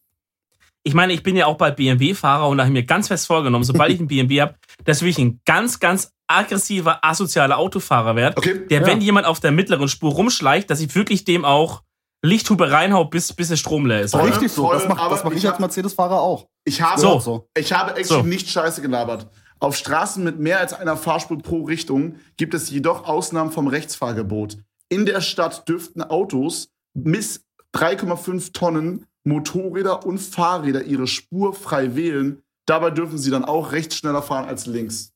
[0.83, 3.27] Ich meine, ich bin ja auch bald BMW-Fahrer und da habe ich mir ganz fest
[3.27, 4.55] vorgenommen, sobald ich einen BMW habe,
[4.85, 8.67] dass ich ein ganz, ganz aggressiver, asozialer Autofahrer werde, Okay.
[8.69, 8.87] der, Ja.
[8.87, 11.83] wenn jemand auf der mittleren Spur rumschleicht, dass ich wirklich dem auch
[12.23, 14.13] Lichthupe reinhau, bis, bis der Strom leer ist.
[14.13, 14.23] Voll.
[14.29, 16.47] Richtig so, das mache aber das mach ich ich als Mercedes-Fahrer auch.
[16.65, 17.19] Ich habe, So.
[17.21, 17.49] so.
[17.57, 18.27] ich habe actually So.
[18.29, 19.29] nicht scheiße gelabert.
[19.59, 24.59] Auf Straßen mit mehr als einer Fahrspur pro Richtung gibt es jedoch Ausnahmen vom Rechtsfahrgebot.
[24.89, 27.43] In der Stadt dürften Autos bis
[27.77, 32.43] 3,5 Tonnen Motorräder und Fahrräder ihre Spur frei wählen.
[32.67, 35.13] Dabei dürfen sie dann auch rechts schneller fahren als links.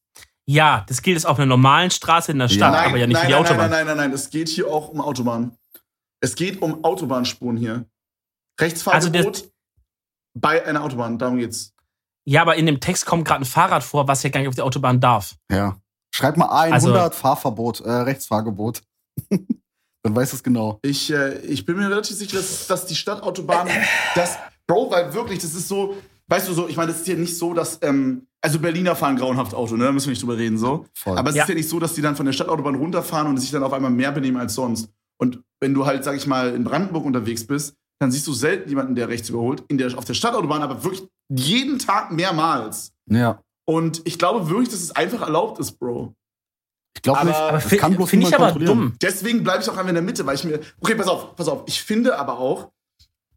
[0.47, 2.81] Ja, das gilt es auf einer normalen Straße in der Stadt, Ja.
[2.87, 3.71] aber ja nicht nein, für die nein, Autobahn.
[3.71, 5.57] Nein, nein, nein, nein, es geht hier auch um Autobahnen.
[6.21, 7.73] Es geht um Autobahnspuren hier.
[7.73, 7.87] Also
[8.61, 9.51] Rechtsfahrgebot
[10.39, 11.73] bei einer Autobahn, darum geht's.
[12.27, 14.55] Ja, aber in dem Text kommt gerade ein Fahrrad vor, was ja gar nicht auf
[14.55, 15.37] die Autobahn darf.
[15.51, 15.77] Ja.
[16.15, 18.83] Schreib mal A100 Also- Fahrverbot, äh, Rechtsfahrgebot.
[20.03, 20.79] Dann weißt du es genau.
[20.83, 23.69] Ich, äh, ich bin mir relativ sicher, dass, dass die Stadtautobahn
[24.15, 24.39] das.
[24.67, 25.97] Bro, weil wirklich, das ist so.
[26.29, 27.79] Weißt du so, ich meine, das ist ja nicht so, dass.
[27.83, 29.85] Ähm, also Berliner fahren grauenhaft Auto, ne?
[29.85, 30.87] Da müssen wir nicht drüber reden, so.
[30.95, 31.19] Voll.
[31.19, 31.43] Aber es Ja.
[31.43, 33.73] ist ja nicht so, dass die dann von der Stadtautobahn runterfahren und sich dann auf
[33.75, 34.89] einmal mehr benehmen als sonst.
[35.19, 38.71] Und wenn du halt, sag ich mal, in Brandenburg unterwegs bist, dann siehst du selten
[38.71, 39.63] jemanden, der rechts überholt.
[39.69, 42.93] In der, auf der Stadtautobahn aber wirklich jeden Tag mehrmals.
[43.07, 43.41] ja.
[43.67, 46.15] Und ich glaube wirklich, dass es einfach erlaubt ist, Bro.
[46.97, 48.79] Ich glaube nicht, aber das kann bloß Finde ich aber kontrollieren.
[48.79, 48.93] dumm.
[49.01, 50.61] Deswegen bleibe ich auch einfach in der Mitte, weil ich mir.
[50.81, 51.63] Okay, pass auf, pass auf.
[51.67, 52.71] Ich finde aber auch,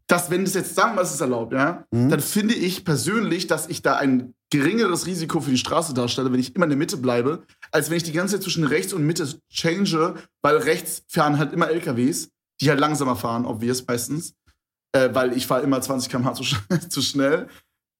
[0.06, 2.10] dass, wenn das jetzt sagen wir, es ist erlaubt, ja, Mhm.
[2.10, 6.40] dann finde ich persönlich, dass ich da ein geringeres Risiko für die Straße darstelle, wenn
[6.40, 9.04] ich immer in der Mitte bleibe, als wenn ich die ganze Zeit zwischen rechts und
[9.06, 12.28] Mitte change, weil rechts fahren halt immer LKWs,
[12.60, 14.34] die halt langsamer fahren, obvious meistens,
[14.92, 17.48] äh, weil ich fahre immer 20 km/h zu, sch- zu schnell.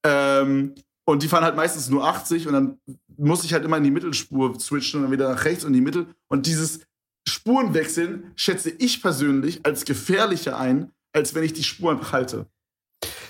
[0.05, 0.75] Ähm,
[1.07, 2.79] und die fahren halt meistens nur 80 und dann
[3.19, 5.75] muss ich halt immer in die Mittelspur switchen und dann wieder nach rechts und in
[5.75, 6.07] die Mittel.
[6.29, 6.81] Und dieses
[7.29, 12.47] Spurenwechseln schätze ich persönlich als gefährlicher ein, als wenn ich die Spur einfach halte.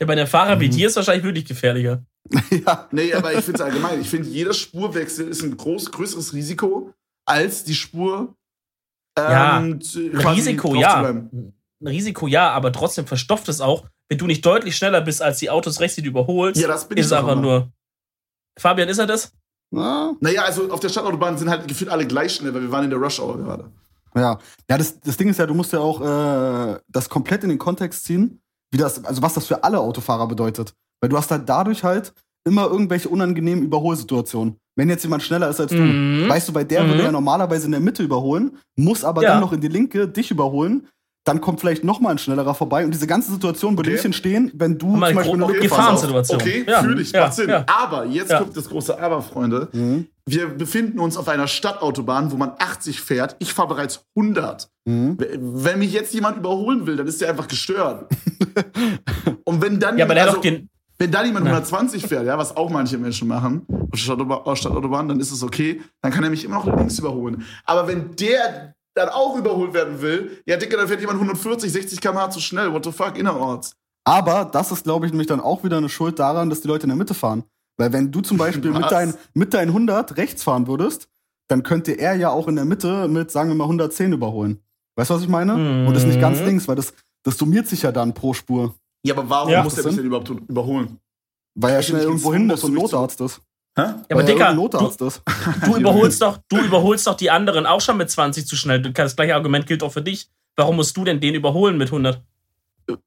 [0.01, 0.72] Ja, bei einem Fahrer wie Mhm.
[0.72, 2.05] dir ist wahrscheinlich wirklich gefährlicher.
[2.51, 2.89] ja.
[2.91, 4.01] Nee, aber ich finde es allgemein.
[4.01, 6.93] Ich finde, jeder Spurwechsel ist ein groß, größeres Risiko,
[7.26, 8.35] als die Spur.
[9.18, 10.11] Ja, ähm, quasi
[10.51, 11.03] Risiko, ja.
[11.05, 11.53] Ein
[11.87, 15.51] Risiko, ja, aber trotzdem verstopft es auch, wenn du nicht deutlich schneller bist als die
[15.51, 16.61] Autos rechts, die du überholst.
[16.61, 17.41] Ja, das bin ist ich es einfach immer.
[17.43, 17.72] nur.
[18.59, 19.32] Fabian, ist er das?
[19.70, 22.84] Na, Naja, also auf der Stadtautobahn sind halt gefühlt alle gleich schnell, weil wir waren
[22.84, 23.70] in der Rush Hour gerade.
[24.14, 24.38] Ja,
[24.70, 27.58] ja das, das Ding ist ja, du musst ja auch äh, das komplett in den
[27.58, 28.40] Kontext ziehen,
[28.70, 30.72] wie das, also was das für alle Autofahrer bedeutet.
[31.00, 32.12] Weil du hast halt dadurch halt
[32.46, 34.56] immer irgendwelche unangenehmen Überholsituationen.
[34.76, 36.28] Wenn jetzt jemand schneller ist als du, Mhm.
[36.28, 36.88] weißt du, bei der Mhm.
[36.88, 39.30] würde er normalerweise in der Mitte überholen, muss aber Ja.
[39.32, 40.86] dann noch in die linke dich überholen.
[41.25, 43.97] Dann kommt vielleicht noch mal ein schnellerer vorbei und diese ganze Situation würde Okay.
[43.97, 45.59] nicht entstehen, wenn du Mal zum Beispiel eine.
[45.61, 46.41] Gefahrensituation.
[46.41, 47.49] Okay, Ja, fühle ich, ja, macht Sinn.
[47.49, 47.64] ja.
[47.66, 48.41] Aber jetzt Ja.
[48.41, 49.68] kommt das große Aber, Freunde.
[49.72, 50.07] Mhm.
[50.27, 53.37] Wir befinden uns auf einer Stadtautobahn, wo man 80 fährt.
[53.39, 54.68] Ich fahre bereits 100.
[54.85, 55.16] Mhm.
[55.18, 58.07] Wenn mich jetzt jemand überholen will, dann ist der einfach gestört.
[59.45, 60.68] Und wenn dann, Ja, aber der hat also, doch den.
[60.99, 61.53] wenn dann jemand Na.
[61.53, 65.31] 120 fährt, ja, was auch manche Menschen machen, auf der Stadtautobahn, auf Stadtautobahn, dann ist
[65.33, 67.45] es okay, dann kann er mich immer noch links überholen.
[67.64, 72.01] Aber wenn der dann auch überholt werden will, ja, Dicker, dann fährt jemand 140, 60
[72.01, 72.72] km/h zu schnell.
[72.72, 73.74] What the fuck, innerorts.
[74.05, 76.84] Aber das ist, glaube ich, nämlich dann auch wieder eine Schuld daran, dass die Leute
[76.84, 77.45] in der Mitte fahren.
[77.76, 81.09] Weil wenn du zum Beispiel mit deinen mit deinen 100 rechts fahren würdest,
[81.49, 84.61] dann könnte er ja auch in der Mitte mit, sagen wir mal, 110 überholen.
[84.97, 85.57] Weißt du, was ich meine?
[85.57, 85.88] Mhm.
[85.88, 88.74] Und das nicht ganz links, weil das, das summiert sich ja dann pro Spur.
[89.05, 89.64] Ja, aber warum Ja.
[89.64, 90.99] muss er mich denn überhaupt überholen?
[91.57, 93.40] Weil er schnell irgendwo hin dass muss und Notarzt ist.
[93.77, 93.83] Hä?
[93.83, 95.22] Ja, aber er Dicker, irgendein du, Notarzt ist.
[95.64, 98.81] du, überholst doch, du überholst doch die anderen auch schon mit 20 zu schnell.
[98.81, 100.29] Das gleiche Argument gilt auch für dich.
[100.57, 102.20] Warum musst du denn den überholen mit 100?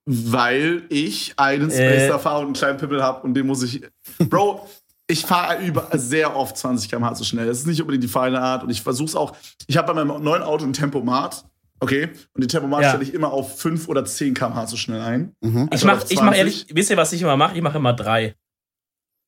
[0.06, 2.00] Weil ich einen Äh.
[2.00, 3.82] Spacer-Fahrer und einen kleinen Pimmel habe und den muss ich.
[4.18, 4.68] Bro,
[5.08, 7.46] ich fahre über sehr oft 20 km/h zu schnell.
[7.48, 9.36] Das ist nicht unbedingt die feine Art und ich versuche es auch.
[9.68, 11.46] Ich habe bei meinem neuen Auto ein Tempomat.
[11.80, 12.90] Okay, und den Tempomat Ja.
[12.90, 15.36] stelle ich immer auf 5 oder 10 km/h zu schnell ein.
[15.42, 15.66] Mhm.
[15.72, 16.38] Ich Also mach, ich mach 20.
[16.40, 17.56] ehrlich, wisst ihr, was ich immer mache?
[17.56, 18.36] Ich mache immer drei.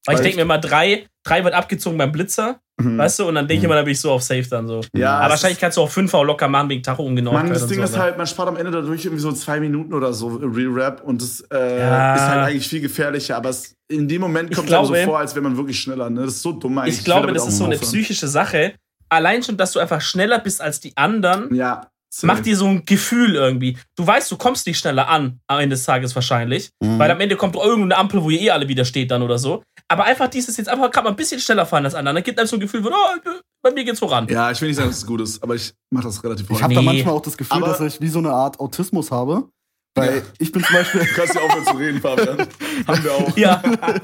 [0.05, 2.97] Weil ich Weil denke mir immer, drei, 3 wird abgezogen beim Blitzer, Mhm.
[2.97, 3.27] weißt du?
[3.27, 3.65] Und dann denke ich Mhm.
[3.65, 4.81] immer, da bin ich so auf Safe dann so.
[4.95, 7.43] Ja, Aber wahrscheinlich kannst du auch 5 auch locker machen wegen Tachoungenauigkeit.
[7.43, 9.59] Mann, das Ding so, ist aber- halt, man spart am Ende dadurch irgendwie so zwei
[9.59, 12.15] Minuten oder so Real Rap und das äh, Ja.
[12.15, 13.35] ist halt eigentlich viel gefährlicher.
[13.37, 16.09] Aber es, in dem Moment Ich kommt es so vor, als wäre man wirklich schneller.
[16.09, 16.21] Ne?
[16.21, 16.97] Das ist so dumm eigentlich.
[16.99, 18.73] Ich glaube, damit das ist so eine psychische Sache.
[19.09, 21.87] Allein schon, dass du einfach schneller bist als die anderen, Ja.
[22.09, 22.27] Safe.
[22.27, 23.77] macht dir so ein Gefühl irgendwie.
[23.95, 26.69] Du weißt, du kommst nicht schneller an, am Ende des Tages wahrscheinlich.
[26.81, 26.99] Mhm.
[26.99, 29.63] Weil am Ende kommt irgendeine Ampel, wo ihr eh alle wieder steht dann oder so.
[29.87, 32.13] Aber einfach dieses jetzt einfach gerade mal ein bisschen schneller fahren als andere.
[32.15, 33.29] Dann gibt einem so ein Gefühl von, oh,
[33.63, 34.27] bei mir geht's voran.
[34.29, 36.49] Ja, ich will nicht sagen, dass es gut ist, aber ich mache das relativ Ich
[36.51, 36.63] häufig.
[36.63, 36.85] habe da Nee.
[36.85, 39.49] manchmal auch das Gefühl, Aber- dass ich wie so eine Art Autismus habe.
[39.95, 40.21] Weil Ja.
[40.37, 42.37] ich bin zum Beispiel, Du kannst ja aufhören zu reden, Fabian.
[42.87, 43.35] Haben wir auch.
[43.35, 43.55] Ja,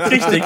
[0.09, 0.43] richtig.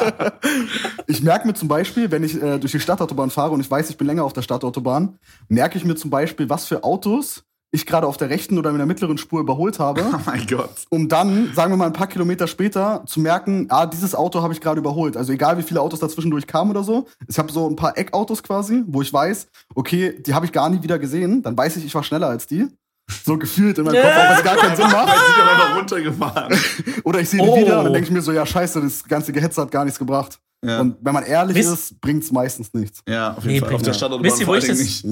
[1.07, 3.89] ich merke mir zum Beispiel, wenn ich äh, durch die Stadtautobahn fahre und ich weiß,
[3.89, 7.85] ich bin länger auf der Stadtautobahn, merke ich mir zum Beispiel, was für Autos ich
[7.85, 10.71] gerade auf der rechten oder in der mittleren Spur überholt habe, Oh mein Gott.
[10.89, 14.53] um dann, sagen wir mal, ein paar Kilometer später zu merken, ah, dieses Auto habe
[14.53, 15.15] ich gerade überholt.
[15.15, 17.07] Also egal, wie viele Autos dazwischendurch kamen oder so.
[17.27, 20.69] Ich habe so ein paar Eckautos quasi, wo ich weiß, okay, die habe ich gar
[20.69, 21.43] nie wieder gesehen.
[21.43, 22.67] Dann weiß ich, ich war schneller als die.
[23.25, 25.07] So gefühlt in meinem Kopf, auch es gar keinen Sinn macht.
[25.17, 26.59] Sie dann einfach runtergefahren.
[27.03, 27.57] Oder ich sehe die Oh.
[27.57, 29.97] wieder und dann denke ich mir so, ja, scheiße, das ganze Gehetze hat gar nichts
[29.97, 30.39] gebracht.
[30.63, 33.01] Ja, Und wenn man ehrlich Wisst- ist, bringt's meistens nichts.
[33.07, 33.73] ja auf jeden Nee, Fall.
[33.73, 33.93] Auf der.
[33.93, 35.05] Stadtautobahn Wisst ihr, wo ich das- nicht.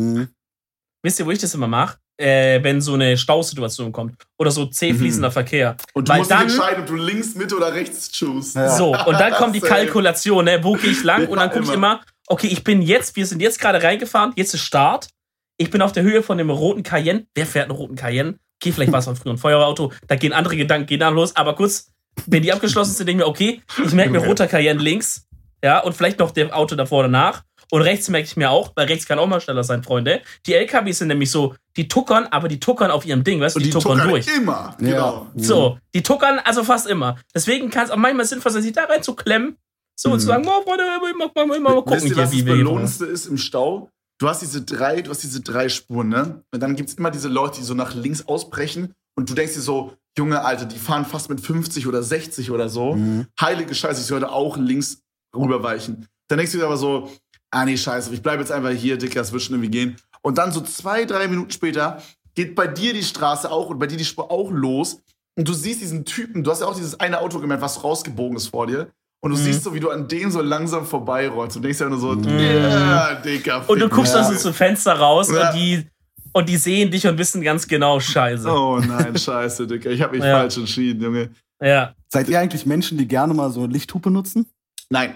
[1.04, 1.98] Wisst ihr, wo ich das immer mache?
[2.20, 4.16] Äh, wenn so eine Stausituation kommt.
[4.40, 4.98] Oder so zäh Mhm.
[4.98, 5.78] fließender Verkehr.
[5.94, 8.58] Und du Weil musst dann- dich entscheiden, ob du links, Mitte oder rechts choose.
[8.60, 8.70] Ja.
[8.76, 9.60] So, und dann kommt die.
[9.68, 10.60] Kalkulation, ne?
[10.64, 11.28] wo gehe ich lang?
[11.28, 12.02] Und dann Ja, gucke ich immer.
[12.28, 15.10] okay, ich bin jetzt, wir sind jetzt gerade reingefahren, jetzt ist Start.
[15.58, 17.28] Ich bin auf der Höhe von dem roten Cayenne.
[17.36, 18.40] Wer fährt einen roten Cayenne?
[18.62, 19.92] Okay, vielleicht war es mal früher ein Feuerwehrauto.
[20.08, 21.36] Da gehen andere Gedanken, gehen dann los.
[21.36, 21.92] Aber kurz,
[22.26, 25.28] wenn die abgeschlossen sind, denke ich mir, okay, ich merke mir roter Cayenne links.
[25.64, 27.44] Ja, und vielleicht noch der Auto davor danach.
[27.70, 30.22] Und rechts merke ich mir auch, weil rechts kann auch mal schneller sein, Freunde.
[30.46, 33.60] Die LKWs sind nämlich so, die tuckern, aber die tuckern auf ihrem Ding, weißt du,
[33.60, 34.28] Und die, die tuckern tuckern durch.
[34.38, 34.76] immer.
[34.80, 34.88] Ja.
[34.88, 35.28] Genau.
[35.36, 37.18] So, die tuckern also fast immer.
[37.36, 39.58] Deswegen kann es auch manchmal sinnvoll sein, sich da rein zu klemmen.
[40.00, 40.30] So, und zu Mhm.
[40.30, 42.56] sagen, oh, Freunde, immer, immer, immer mal gucken, Wisst ihr, hier, was wie das wir
[42.56, 43.90] hier Belohnendste ist im Stau?
[44.20, 46.44] Du hast diese drei, du hast diese drei Spuren, ne?
[46.54, 49.62] Und dann gibt's immer diese Leute, die so nach links ausbrechen und du denkst dir
[49.62, 52.94] so, Junge, Alter, die fahren fast mit 50 oder 60 oder so.
[52.96, 53.28] Mhm.
[53.40, 55.02] Heilige Scheiße, ich sollte auch links
[55.36, 56.08] rüberweichen.
[56.30, 57.10] Dann denkst du dir aber so,
[57.58, 59.96] ah nee, scheiße, ich bleibe jetzt einfach hier, Dicker, es wird schon irgendwie gehen.
[60.22, 62.02] Und dann so zwei, drei Minuten später
[62.36, 65.02] geht bei dir die Straße auch und bei dir die Spur auch los.
[65.38, 68.38] Und du siehst diesen Typen, du hast ja auch dieses eine Auto gemerkt, was rausgebogen
[68.38, 68.90] ist vor dir.
[69.22, 69.42] Und du Mhm.
[69.42, 71.58] siehst so, wie du an dem so langsam vorbeirollst.
[71.58, 72.28] Und denkst ja nur so, Mhm.
[72.40, 73.68] ja, Dicker.
[73.68, 74.24] Und du fick guckst mich.
[74.24, 75.50] dann so zum Fenster raus Ja.
[75.52, 75.88] und die
[76.34, 78.48] und die sehen dich und wissen ganz genau, scheiße.
[78.48, 79.90] Oh nein, scheiße, Dicker.
[79.90, 80.38] Ich habe mich Ja.
[80.40, 81.30] falsch entschieden, Junge.
[81.60, 81.96] Ja.
[82.10, 84.46] Seid ihr eigentlich Menschen, die gerne mal so eine Lichthupe nutzen?
[84.92, 85.16] Nein,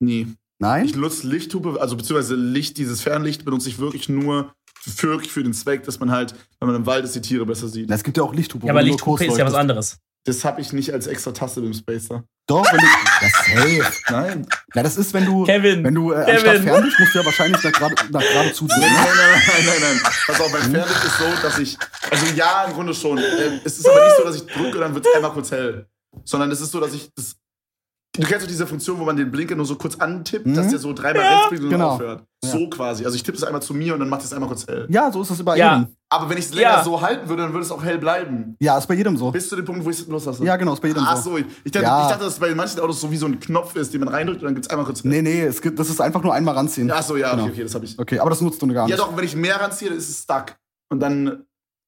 [0.00, 0.28] nie.
[0.62, 1.00] Ich Nein?
[1.00, 5.82] nutze Lichthupe, also beziehungsweise Licht, dieses Fernlicht benutze ich wirklich nur für, für den Zweck,
[5.84, 7.90] dass man halt, wenn man im Wald ist, die Tiere besser sieht.
[7.90, 8.66] Es gibt ja auch Lichthupe.
[8.66, 9.98] Ja, wo aber Lichthupe ist ja was anderes.
[10.24, 12.22] Das habe ich nicht als extra Taste im Spacer.
[12.46, 12.86] Doch, wenn du.
[12.86, 13.92] Ja, safe.
[14.10, 14.46] Nein.
[14.72, 15.42] Ja, das ist, wenn du.
[15.44, 16.34] Kevin, Wenn du äh, Kevin.
[16.34, 18.80] anstatt Fernlicht musst du ja wahrscheinlich nach gerade nach gerade zudrehen.
[18.82, 18.98] Nein, Ne?
[19.04, 20.12] nein, nein, nein, nein, nein.
[20.28, 21.76] Pass auf, beim Fernlicht ist so, dass ich.
[22.08, 23.18] Also ja, im Grunde schon.
[23.18, 25.50] Ähm, Es ist aber nicht so, dass ich drücke und dann wird es einmal kurz
[25.50, 25.86] hell.
[26.24, 27.34] Sondern es ist so, dass ich das.
[28.14, 30.54] Du kennst doch diese Funktion, wo man den Blinker nur so kurz antippt, Mhm.
[30.54, 31.30] dass der so dreimal Ja.
[31.30, 31.88] rechts blinkt und Genau.
[31.92, 32.24] aufhört.
[32.44, 32.50] Ja.
[32.50, 33.06] So quasi.
[33.06, 34.86] Also ich tippe es einmal zu mir und dann macht es einmal kurz hell.
[34.90, 35.76] Ja, so ist es bei Ja.
[35.78, 35.96] jedem.
[36.10, 36.84] Aber wenn ich es länger Ja.
[36.84, 38.54] so halten würde, dann würde es auch hell bleiben.
[38.60, 39.30] Ja, ist bei jedem so.
[39.30, 40.44] Bis zu dem Punkt, wo ich es loslasse.
[40.44, 41.30] Ja, genau, ist bei jedem Ach so.
[41.30, 42.02] so, ich dachte, Ja.
[42.02, 44.08] ich dachte, dass es bei manchen Autos so wie so ein Knopf ist, den man
[44.12, 45.10] reindrückt und dann gibt es einmal kurz hell.
[45.10, 46.90] Nee, nee, es gibt, das ist einfach nur einmal ranziehen.
[46.90, 47.44] Ach so, ja, Genau.
[47.44, 47.98] okay, okay, das habe ich.
[47.98, 48.90] Okay, aber das nutzt du gar nicht.
[48.90, 50.54] Ja, doch, wenn ich mehr ranziehe, dann ist es stuck.
[50.90, 51.44] Und dann,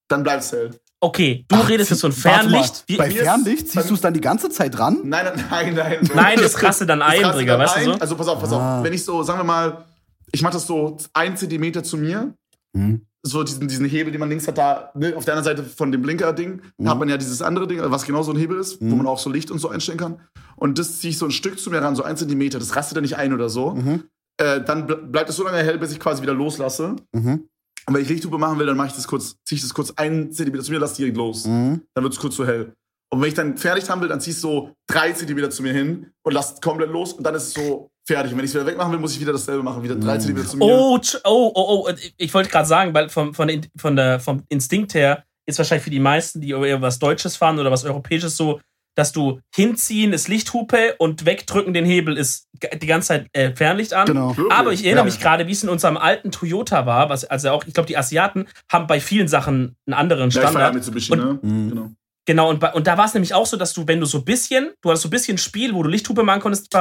[0.08, 0.70] dann bleibt es hell.
[1.04, 2.84] Okay, du Ach, redest jetzt von mal, Fernlicht.
[2.86, 5.00] Wie, Bei Fernlicht ziehst du es dann die ganze Zeit dran?
[5.04, 6.10] Nein, nein, nein, nein.
[6.14, 7.92] nein, das raste dann ein, Digga, weißt du so?
[7.92, 8.78] Also pass auf, pass Ah.
[8.78, 8.84] auf.
[8.84, 9.84] Wenn ich so, sagen wir mal,
[10.32, 12.34] ich mache das so ein Zentimeter zu mir,
[12.72, 13.02] Mhm.
[13.22, 15.92] so diesen, diesen Hebel, den man links hat, da ne, auf der anderen Seite von
[15.92, 16.88] dem Blinker-Ding, Mhm.
[16.88, 18.96] hat man ja dieses andere Ding, was genau so ein Hebel ist, wo Mhm.
[18.98, 20.20] man auch so Licht und so einstellen kann.
[20.56, 22.96] Und das ziehe ich so ein Stück zu mir ran, so ein Zentimeter, das rastet
[22.96, 23.72] dann nicht ein oder so.
[23.72, 24.04] Mhm.
[24.38, 26.96] Äh, dann ble- bleibt es so lange hell, bis ich quasi wieder loslasse.
[27.12, 27.44] Mhm.
[27.86, 29.92] Und wenn ich Lichthupe machen will, dann mache ich das kurz, ziehe ich das kurz
[29.96, 31.44] ein Zentimeter zu mir, lasse direkt los.
[31.46, 31.82] Mhm.
[31.94, 32.72] Dann wird es kurz so hell.
[33.10, 35.72] Und wenn ich dann fertig haben will, dann ziehst du so drei Zentimeter zu mir
[35.72, 38.32] hin und lass komplett los und dann ist es so fertig.
[38.32, 39.82] Und wenn ich es wieder wegmachen will, muss ich wieder dasselbe machen.
[39.82, 40.20] Wieder drei Mhm.
[40.20, 40.64] Zentimeter zu mir.
[40.64, 41.92] Oh, oh, oh, oh.
[42.16, 45.90] Ich wollte gerade sagen, weil vom, von, von der, vom Instinkt her ist wahrscheinlich für
[45.90, 48.60] die meisten, die eher was Deutsches fahren oder was Europäisches so,
[48.96, 52.48] dass du hinziehen ist Lichthupe und wegdrücken den Hebel ist
[52.80, 54.06] die ganze Zeit äh, Fernlicht an.
[54.06, 54.34] Genau.
[54.50, 55.04] Aber ich erinnere Ja.
[55.04, 57.96] mich gerade, wie es in unserem alten Toyota war, was also auch, ich glaube, die
[57.96, 60.74] Asiaten haben bei vielen Sachen einen anderen Ja, ja Standard.
[60.74, 61.38] Mitsubishi, Und- ne?
[61.42, 61.68] Mhm.
[61.70, 61.90] Genau.
[62.26, 64.18] Genau, und, bei, und da war es nämlich auch so, dass du, wenn du so
[64.18, 66.74] ein bisschen, du hattest so ein bisschen Spiel, wo du Lichthupe machen konntest,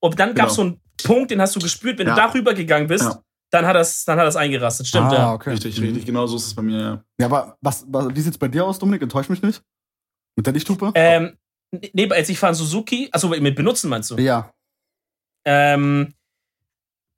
[0.00, 0.74] und dann gab es so Genau.
[0.74, 2.14] einen Punkt, den hast du gespürt, wenn Ja.
[2.14, 3.20] du darüber gegangen bist, Ja.
[3.50, 4.86] dann hat das, dann hat das eingerastet.
[4.86, 5.32] Stimmt, ah, ja.
[5.32, 5.50] okay.
[5.50, 5.84] Richtig, Mhm.
[5.86, 6.06] richtig.
[6.06, 7.04] Genau so ist es bei mir, ja.
[7.18, 9.02] Ja, aber was, was, wie sieht's bei dir aus, Dominik?
[9.02, 9.62] Enttäusch mich nicht?
[10.36, 10.92] Mit der Lichthupe?
[10.94, 11.36] Ähm,
[11.92, 14.16] nee, als ich fahre Suzuki, also mit benutzen meinst du?
[14.18, 14.50] ja.
[15.46, 16.14] Ähm,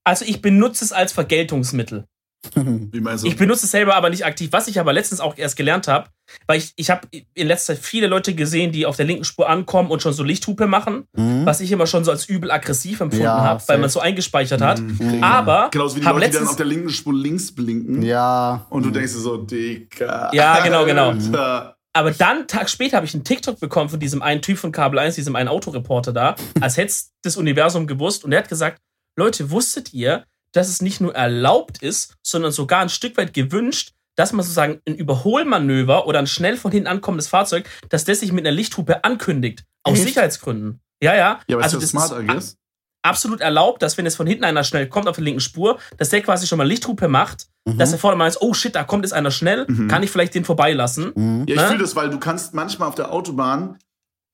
[0.04, 2.04] Also ich benutze es als Vergeltungsmittel.
[2.54, 3.28] Wie meinst du?
[3.28, 4.50] Ich benutze es selber aber nicht aktiv.
[4.52, 6.09] Was ich aber letztens auch erst gelernt habe,
[6.46, 9.48] weil ich, ich habe in letzter Zeit viele Leute gesehen, die auf der linken Spur
[9.48, 11.44] ankommen und schon so Lichthupe machen, Mhm.
[11.46, 14.00] was ich immer schon so als übel aggressiv empfunden Ja, habe, weil man es so
[14.00, 14.80] eingespeichert hat.
[14.80, 15.22] Mhm.
[15.24, 18.02] Aber Genauso wie die Leute, die dann letztens- auf der linken Spur links blinken.
[18.02, 18.66] Ja.
[18.70, 20.30] Und du denkst dir so, Digga.
[20.32, 21.11] Ja, genau, genau.
[21.11, 21.76] Alter.
[21.97, 24.70] Aber dann, einen Tag später, habe ich einen TikTok bekommen von diesem einen Typ von
[24.70, 28.22] Kabel 1, diesem einen Autoreporter da, als hätte es das Universum gewusst.
[28.22, 28.82] Und der hat gesagt,
[29.16, 33.92] Leute, wusstet ihr, dass es nicht nur erlaubt ist, sondern sogar ein Stück weit gewünscht,
[34.14, 38.30] dass man sozusagen ein Überholmanöver oder ein schnell von hinten ankommendes Fahrzeug, dass das sich
[38.30, 39.64] mit einer Lichthupe ankündigt.
[39.82, 40.09] Aus Echt?
[40.09, 40.80] Sicherheitsgründen.
[41.03, 41.40] Ja, ja.
[41.49, 42.59] Ja, aber also ist das das smart, ist
[43.03, 46.11] absolut erlaubt, dass wenn jetzt von hinten einer schnell kommt auf der linken Spur, dass
[46.11, 47.78] der quasi schon mal Lichthupe macht, Mhm.
[47.78, 49.88] dass er vorne mal ist, oh shit, da kommt jetzt einer schnell, Mhm.
[49.88, 51.12] kann ich vielleicht den vorbeilassen.
[51.14, 51.44] Mhm.
[51.48, 51.66] Ja, ich Ne?
[51.68, 53.78] fühle das, weil du kannst manchmal auf der Autobahn,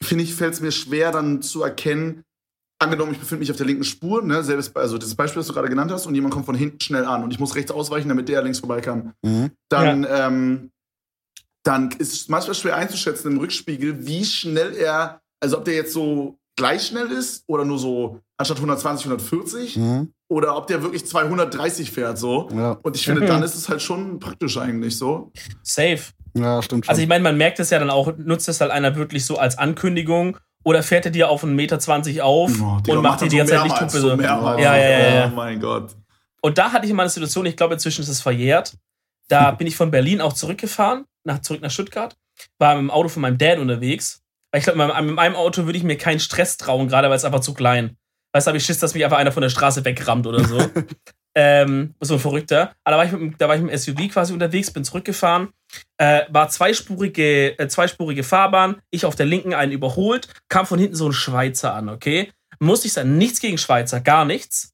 [0.02, 2.22] finde ich, fällt es mir schwer, dann zu erkennen,
[2.78, 5.52] angenommen, ich befinde mich auf der linken Spur, ne, selbst, also das Beispiel, das du
[5.54, 8.08] gerade genannt hast, und jemand kommt von hinten schnell an und ich muss rechts ausweichen,
[8.08, 9.12] damit der links vorbei kann.
[9.22, 9.50] Mhm.
[9.68, 10.70] Dann, ähm,
[11.64, 15.92] dann ist es manchmal schwer einzuschätzen im Rückspiegel, wie schnell er, also ob der jetzt
[15.92, 20.12] so gleich schnell ist oder nur so anstatt 120, 140 Mhm.
[20.28, 22.48] oder ob der wirklich 230 fährt so.
[22.54, 22.78] Ja.
[22.82, 23.26] Und ich finde, Mhm.
[23.28, 25.32] dann ist es halt schon praktisch eigentlich so.
[25.62, 26.00] Safe.
[26.34, 26.90] ja, stimmt schon.
[26.90, 29.36] Also ich meine, man merkt es ja dann auch, nutzt es halt einer wirklich so
[29.38, 33.28] als Ankündigung oder fährt er dir auf einen Meter 20 auf Oh, und macht dir
[33.28, 34.10] die ganze Zeit Lichthupe so.
[34.20, 35.30] Ja, ja, ja, ja.
[35.32, 35.94] Oh mein Gott.
[36.40, 38.74] Und da hatte ich mal eine Situation, ich glaube inzwischen ist es verjährt.
[39.28, 42.16] Da bin ich von Berlin auch zurückgefahren, nach, zurück nach Stuttgart,
[42.58, 44.20] war mit dem Auto von meinem Dad unterwegs.
[44.50, 47.08] Weil ich glaube, mit meinem- mit meinem Auto würde ich mir keinen Stress trauen, gerade
[47.08, 47.96] weil es einfach zu klein.
[48.34, 50.58] Weißt du, habe ich Schiss, dass mich einfach einer von der Straße wegrammt oder so.
[51.34, 52.74] ähm, so ein Verrückter.
[52.84, 54.84] Aber da war, ich mit, dem- da war ich mit dem SUV quasi unterwegs, bin
[54.84, 55.48] zurückgefahren,
[55.98, 60.94] äh, war zweispurige, äh, zweispurige Fahrbahn, ich auf der linken einen überholt, kam von hinten
[60.96, 62.32] so ein Schweizer an, okay?
[62.58, 64.72] Musste ich sagen, nichts gegen Schweizer, gar nichts.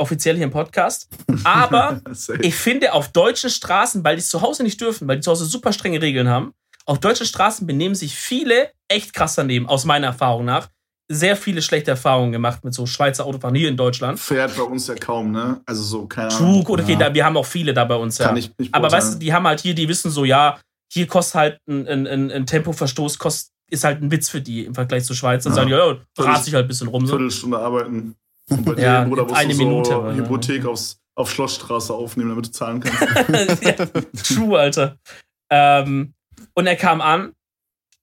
[0.00, 1.08] Offiziell hier im Podcast.
[1.44, 2.00] Aber
[2.40, 5.30] ich finde, auf deutschen Straßen, weil die es zu Hause nicht dürfen, weil die zu
[5.32, 6.54] Hause super strenge Regeln haben,
[6.86, 10.68] auf deutschen Straßen benehmen sich viele echt krass daneben, aus meiner Erfahrung nach.
[11.10, 14.20] Sehr viele schlechte Erfahrungen gemacht mit so Schweizer Autofahren hier in Deutschland.
[14.20, 15.60] Fährt bei uns ja kaum, ne?
[15.64, 16.64] Also so, keine Ahnung.
[16.64, 16.98] True, okay, Ja.
[16.98, 18.26] da, wir haben auch viele da bei uns, ja.
[18.26, 20.60] Kann ich nicht Aber weißt du, die haben halt hier, die wissen so, ja,
[20.92, 24.64] hier kostet halt ein, ein, ein, ein Tempoverstoß, kostet, ist halt ein Witz für die
[24.66, 25.44] im Vergleich zu Schweiz.
[25.44, 25.56] Dann Ja.
[25.56, 27.06] sagen die, ja, rat sich halt ein bisschen rum.
[27.06, 27.14] So.
[27.16, 28.14] Viertelstunde arbeiten.
[28.50, 30.16] Und bei Ja, dir, Bruder, musst eine du so Minute, aber, ja.
[30.18, 33.62] Hypothek aufs, auf Schlossstraße aufnehmen, damit du zahlen kannst.
[33.64, 33.72] ja,
[34.22, 34.96] true, Alter.
[35.50, 36.12] Ähm,
[36.54, 37.32] und er kam an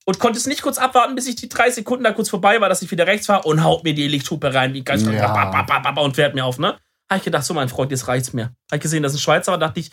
[0.06, 2.70] und konnte es nicht kurz abwarten, bis ich die drei Sekunden da kurz vorbei war,
[2.70, 5.98] dass ich wieder rechts war und haut mir die Lichthupe rein, wie ganz Ja.
[5.98, 6.78] und fährt mir auf, ne?
[7.10, 8.46] Habe ich gedacht, so mein Freund, jetzt reicht's mir.
[8.72, 9.92] Habe ich gesehen, dass ein Schweizer war, dachte ich,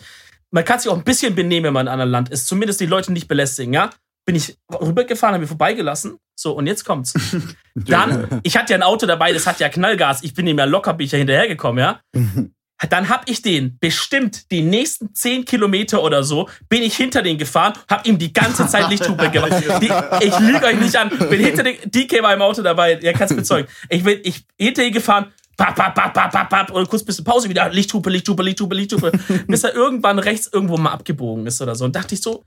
[0.51, 2.47] man kann sich auch ein bisschen benehmen, wenn man in einem anderen Land ist.
[2.47, 3.89] Zumindest die Leute nicht belästigen, ja?
[4.25, 6.17] Bin ich rübergefahren, habe mir vorbeigelassen.
[6.35, 7.13] So, und jetzt kommt's.
[7.75, 10.23] Dann, ich hatte ja ein Auto dabei, das hat ja Knallgas.
[10.23, 11.99] Ich bin ihm ja locker, bin ich ja hinterhergekommen, ja?
[12.89, 17.37] Dann hab ich den bestimmt die nächsten 10 Kilometer oder so, bin ich hinter den
[17.37, 19.53] gefahren, hab ihm die ganze Zeit Lichthupe gemacht.
[19.81, 19.91] Die,
[20.25, 23.35] ich lüge euch nicht an, bin hinter den, DK war im Auto dabei, ihr kannst
[23.35, 23.67] bezeugen.
[23.89, 25.27] Ich bin ich, hinter ihn gefahren,
[25.57, 29.11] bap, bap, bap, bap, bap, bap, und kurz bisschen Pause wieder, Lichthupe, Lichthupe, Lichthupe, Lichthupe,
[29.47, 31.85] bis er irgendwann rechts irgendwo mal abgebogen ist oder so.
[31.85, 32.43] Und dachte ich so,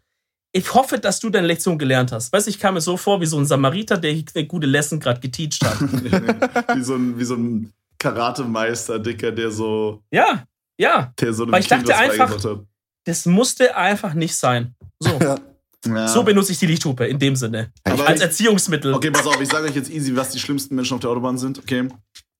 [0.52, 2.32] ich hoffe, dass du deine Lektion gelernt hast.
[2.32, 5.00] Weißt du, ich kam mir so vor wie so ein Samariter, der eine gute Lesson
[5.00, 5.80] gerade geteacht hat.
[6.76, 10.44] wie, so ein, wie so ein Karatemeister, Dicker, der so, Ja,
[10.78, 12.64] ja, der so Weil ich Kind dachte einfach-
[13.04, 14.74] das musste einfach nicht sein.
[15.00, 15.18] So.
[15.20, 15.36] Ja.
[15.86, 16.08] Ja.
[16.08, 17.70] So benutze ich die Lichthupe in dem Sinne.
[17.84, 18.92] Aber Als ich- Erziehungsmittel.
[18.92, 21.38] Okay, pass auf, ich sage euch jetzt easy, was die schlimmsten Menschen auf der Autobahn
[21.38, 21.86] sind, okay?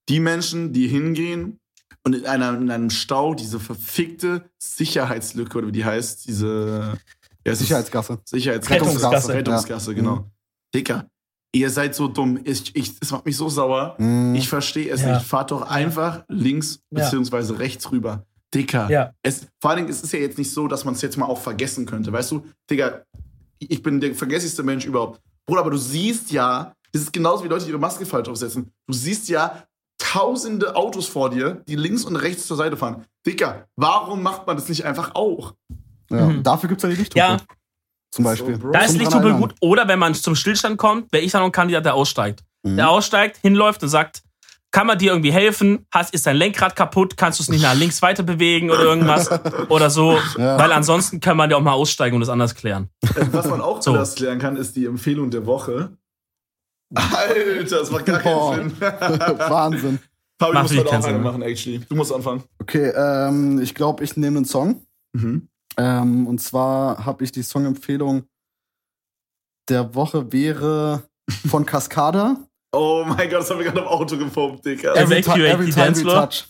[0.09, 1.61] Die Menschen, die hingehen
[2.03, 6.99] und in, einer, in einem Stau diese verfickte Sicherheitslücke, oder wie die heißt, diese
[7.47, 8.19] ja, ist Sicherheitsgasse.
[8.25, 9.35] Sicherheits Rettungsgasse.
[9.35, 10.29] Rettungsgasse, genau.
[10.75, 11.09] Dicker,
[11.59, 12.41] ihr seid so dumm.
[12.45, 13.95] Ich, ich, das macht mich so sauer.
[13.99, 14.35] Mhm.
[14.35, 15.15] Ich verstehe es Ja.
[15.17, 15.27] nicht.
[15.27, 17.05] Fahrt doch einfach links Ja.
[17.05, 18.25] beziehungsweise rechts rüber.
[18.55, 18.89] Dicker.
[18.91, 19.13] Ja.
[19.23, 21.27] Es, vor allen Dingen, es ist ja jetzt nicht so, dass man es jetzt mal
[21.27, 22.13] auch vergessen könnte.
[22.13, 23.03] Weißt du, Digga,
[23.59, 25.21] ich bin der vergessigste Mensch überhaupt.
[25.47, 28.71] Bruder, aber du siehst ja, das ist genauso wie Leute, die ihre Maske falsch aufsetzen.
[28.87, 29.65] Du siehst ja
[29.99, 33.05] tausende Autos vor dir, die links und rechts zur Seite fahren.
[33.27, 35.55] Dicker, warum macht man das nicht einfach auch?
[36.11, 36.27] ja.
[36.27, 36.43] Mhm.
[36.43, 37.19] Dafür gibt es ja die Lichthupe.
[37.19, 37.37] Ja.
[38.17, 38.59] Zum Beispiel.
[38.61, 38.71] So.
[38.71, 39.55] Da ist Lichthupe gut.
[39.61, 42.43] Oder wenn man zum Stillstand kommt, wäre ich dann noch ein Kandidat, der aussteigt.
[42.63, 42.77] Mhm.
[42.77, 44.23] Der aussteigt, hinläuft und sagt,
[44.73, 45.87] kann man dir irgendwie helfen?
[45.93, 47.17] Hast, ist dein Lenkrad kaputt?
[47.17, 49.31] Kannst du es nicht nach links weiter bewegen oder irgendwas?
[49.69, 50.19] oder so.
[50.39, 50.59] Ja.
[50.59, 52.89] Weil ansonsten kann man ja auch mal aussteigen und das anders klären.
[53.03, 53.93] Äh, Was man auch So.
[53.93, 55.91] anders klären kann, ist die Empfehlung der Woche.
[56.95, 58.57] Alter, das macht gar Boah.
[58.57, 58.81] keinen Sinn.
[58.81, 59.99] Wahnsinn.
[60.39, 61.81] Fabi Macht muss wirklich heute keinen auch eine machen, actually.
[61.89, 62.45] Du musst anfangen.
[62.61, 64.83] Okay, ähm, ich glaube, ich nehme einen Song.
[65.13, 65.49] Mhm.
[65.79, 68.25] Ähm, und zwar habe ich die Songempfehlung
[69.69, 71.03] der Woche wäre
[71.49, 72.37] von Cascada.
[72.73, 74.95] Oh mein Gott, das haben wir gerade im Auto gepumpt, Digga.
[74.95, 76.45] Evacuate the time dance we touch.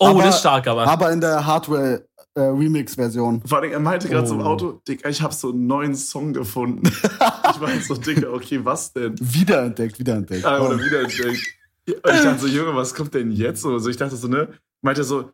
[0.00, 0.86] Oh, Aber- das ist stark, aber.
[0.86, 3.42] Aber in der Hardware-Remix-Version.
[3.46, 4.44] Vor allem, er meinte gerade so im Oh.
[4.44, 6.82] Auto, Digga, ich habe so einen neuen Song gefunden.
[6.92, 9.14] ich war so, Digga, okay, was denn?
[9.20, 10.44] Wiederentdeckt, wiederentdeckt.
[10.44, 10.78] Ah, oder Oh.
[10.78, 11.40] wiederentdeckt.
[11.86, 13.62] Und ich dachte so, Junge, was kommt denn jetzt?
[13.62, 14.48] So, so ich dachte so, ne?
[14.82, 15.30] Meinte er so,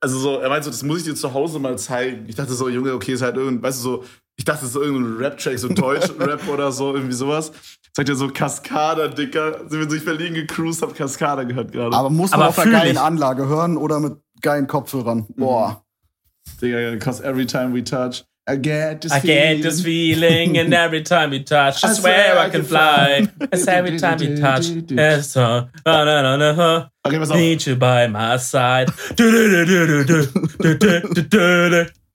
[0.00, 2.24] also so, er meinte so, das muss ich dir zu Hause mal zeigen.
[2.28, 4.04] Ich dachte so, Junge, okay, ist halt irgendein, weißt du so,
[4.36, 7.52] ich dachte so irgendein Rap-Track, so Deutsch-Rap oder so, irgendwie sowas.
[7.94, 9.68] Sagt er so, Cascada, Dicker.
[9.68, 11.96] Sind wir durch Berlin gecruised, hab Cascada gehört gerade.
[11.96, 13.00] Aber muss man Aber auf einer geilen ich.
[13.00, 15.26] Anlage hören oder mit geilen Kopfhörern.
[15.36, 15.84] Boah.
[16.62, 19.60] Digga, cause every time we touch, I get this I feeling.
[19.60, 23.28] this feeling, and every time we touch, I, I swear, swear I, can fly.
[23.52, 25.68] It's every time we touch, it's so.
[25.84, 26.86] No, no, no, no, no.
[27.06, 27.36] Okay, pass auf.
[27.36, 28.88] Need you by my side.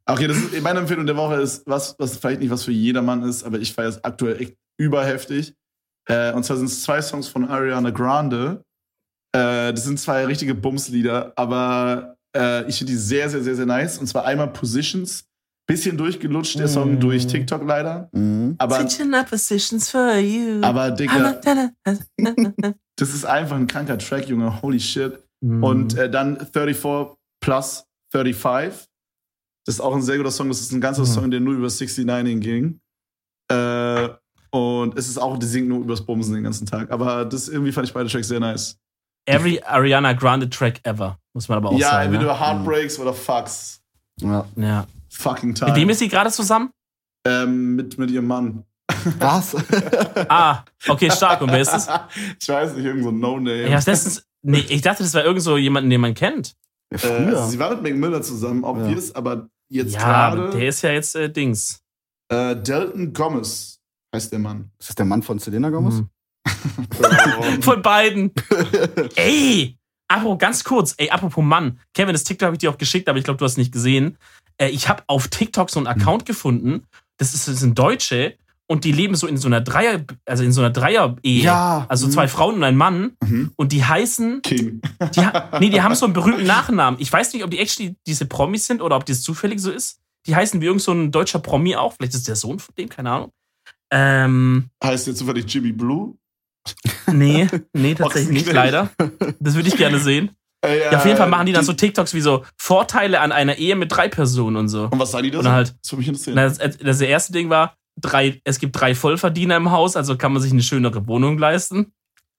[0.10, 3.22] okay, das ist meine Empfehlung der Woche ist was, was vielleicht nicht was für jedermann
[3.22, 5.54] ist, aber ich feiere es aktuell echt überheftig.
[6.10, 8.64] Äh, und zwar sind es zwei Songs von Ariana Grande.
[9.36, 13.68] Äh, das sind zwei richtige Bumslieder, aber äh, ich finde die sehr, sehr, sehr, sehr
[13.68, 14.00] nice.
[14.00, 15.26] Und zwar einmal Positions
[15.66, 17.00] Bisschen durchgelutscht, der Song Mm.
[17.00, 18.10] durch TikTok leider.
[18.12, 18.56] Mhm.
[18.58, 20.62] Aber, Switching up positions for you.
[20.62, 21.40] aber Digga,
[21.86, 22.54] Mm.
[22.98, 24.62] das ist einfach ein kranker Track, Junge.
[24.62, 25.20] Holy shit.
[25.42, 28.88] Und äh, dann 34 plus 35.
[29.66, 30.48] Das ist auch ein sehr guter Song.
[30.50, 31.08] Das ist ein ganzer Mhm.
[31.08, 32.80] Song, der nur über 69 ging.
[33.52, 34.10] Äh,
[34.52, 36.92] und es ist auch, die singt nur übers Bumsen den ganzen Tag.
[36.92, 38.78] Aber das irgendwie fand ich beide Tracks sehr nice.
[39.26, 42.14] Every Ariana Grande Track ever, muss man aber auch ja, sagen.
[42.14, 42.40] entweder Ne?
[42.40, 43.82] Heartbreaks oder Fucks.
[44.22, 44.46] Ja.
[44.58, 44.86] Ja.
[45.14, 45.72] Fucking time.
[45.72, 46.72] Mit wem ist sie gerade zusammen?
[47.26, 48.64] ähm, mit, mit ihrem Mann.
[49.20, 49.56] Was?
[50.28, 51.42] Ah, okay, stark.
[51.42, 51.88] Und wer ist es?
[52.42, 53.64] ich weiß nicht, irgend so ein No-Name.
[53.68, 54.26] Ich hab's letztens.
[54.42, 56.54] Nee, ich dachte, das war irgend so jemanden, den man kennt.
[56.90, 57.48] äh, Früher.
[57.48, 58.90] sie war mit Mac Miller zusammen, ob Ja.
[58.90, 60.00] wir es aber jetzt ja,
[60.36, 60.50] gerade.
[60.58, 61.82] der ist ja jetzt äh, Dings.
[62.30, 63.80] Äh, Delton Gomez
[64.14, 64.70] heißt der Mann.
[64.80, 65.96] Ist das der Mann von Selena Gomez?
[65.96, 66.10] Hm.
[67.62, 68.32] Von beiden.
[69.16, 69.78] ey!
[70.10, 71.80] Apropos, ganz kurz, ey, apropos Mann.
[71.94, 74.18] Kevin, das TikTok habe ich dir auch geschickt, aber ich glaube, du hast nicht gesehen.
[74.58, 76.84] Äh, ich habe auf TikTok so einen Account gefunden.
[77.18, 78.36] Das, ist, das sind Deutsche
[78.68, 81.44] und die leben so in so einer Dreier, also in so einer Dreier-Ehe.
[81.44, 81.86] Ja.
[81.90, 83.16] Also zwei Frauen und ein Mann.
[83.24, 83.52] Mhm.
[83.56, 84.82] Und die heißen, King.
[85.16, 85.28] die,
[85.60, 87.00] nee, die haben so einen berühmten Nachnamen.
[87.00, 90.00] Ich weiß nicht, ob die actually diese Promis sind oder ob das zufällig so ist.
[90.26, 91.94] Die heißen wie irgend so ein deutscher Promi auch.
[91.94, 93.32] Vielleicht ist der Sohn von dem, keine Ahnung.
[93.92, 96.16] Ähm, Heißt der zufällig Jimmy Blue?
[97.12, 98.90] nee, nee, tatsächlich nicht, leider.
[99.40, 100.32] Das würde ich gerne sehen.
[100.64, 103.58] Äh, Ja, auf jeden Fall machen die dann so TikToks wie so Vorteile an einer
[103.58, 104.84] Ehe mit drei Personen und so.
[104.92, 105.44] Und was sagen die da?
[105.44, 105.50] So?
[105.52, 106.36] halt- Das würde mich interessieren.
[106.38, 110.42] Das, das erste Ding war, drei, es gibt drei Vollverdiener im Haus, also kann man
[110.42, 111.94] sich eine schönere Wohnung leisten.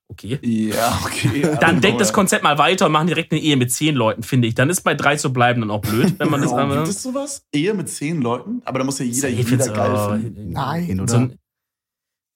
[0.09, 0.39] Okay.
[0.43, 1.57] Ja, okay.
[1.61, 4.47] Dann denkt das Konzept mal weiter und machen direkt eine Ehe mit zehn Leuten, finde
[4.49, 4.55] ich.
[4.55, 6.77] Dann ist bei drei zu bleiben dann auch blöd, wenn man das oh, einmal.
[6.79, 7.43] Gibt es sowas?
[7.53, 8.61] Ehe mit zehn Leuten?
[8.67, 10.51] Aber da muss ja jeder, jeder geil finden.
[10.53, 11.11] Nein, oder?
[11.11, 11.39] So ein,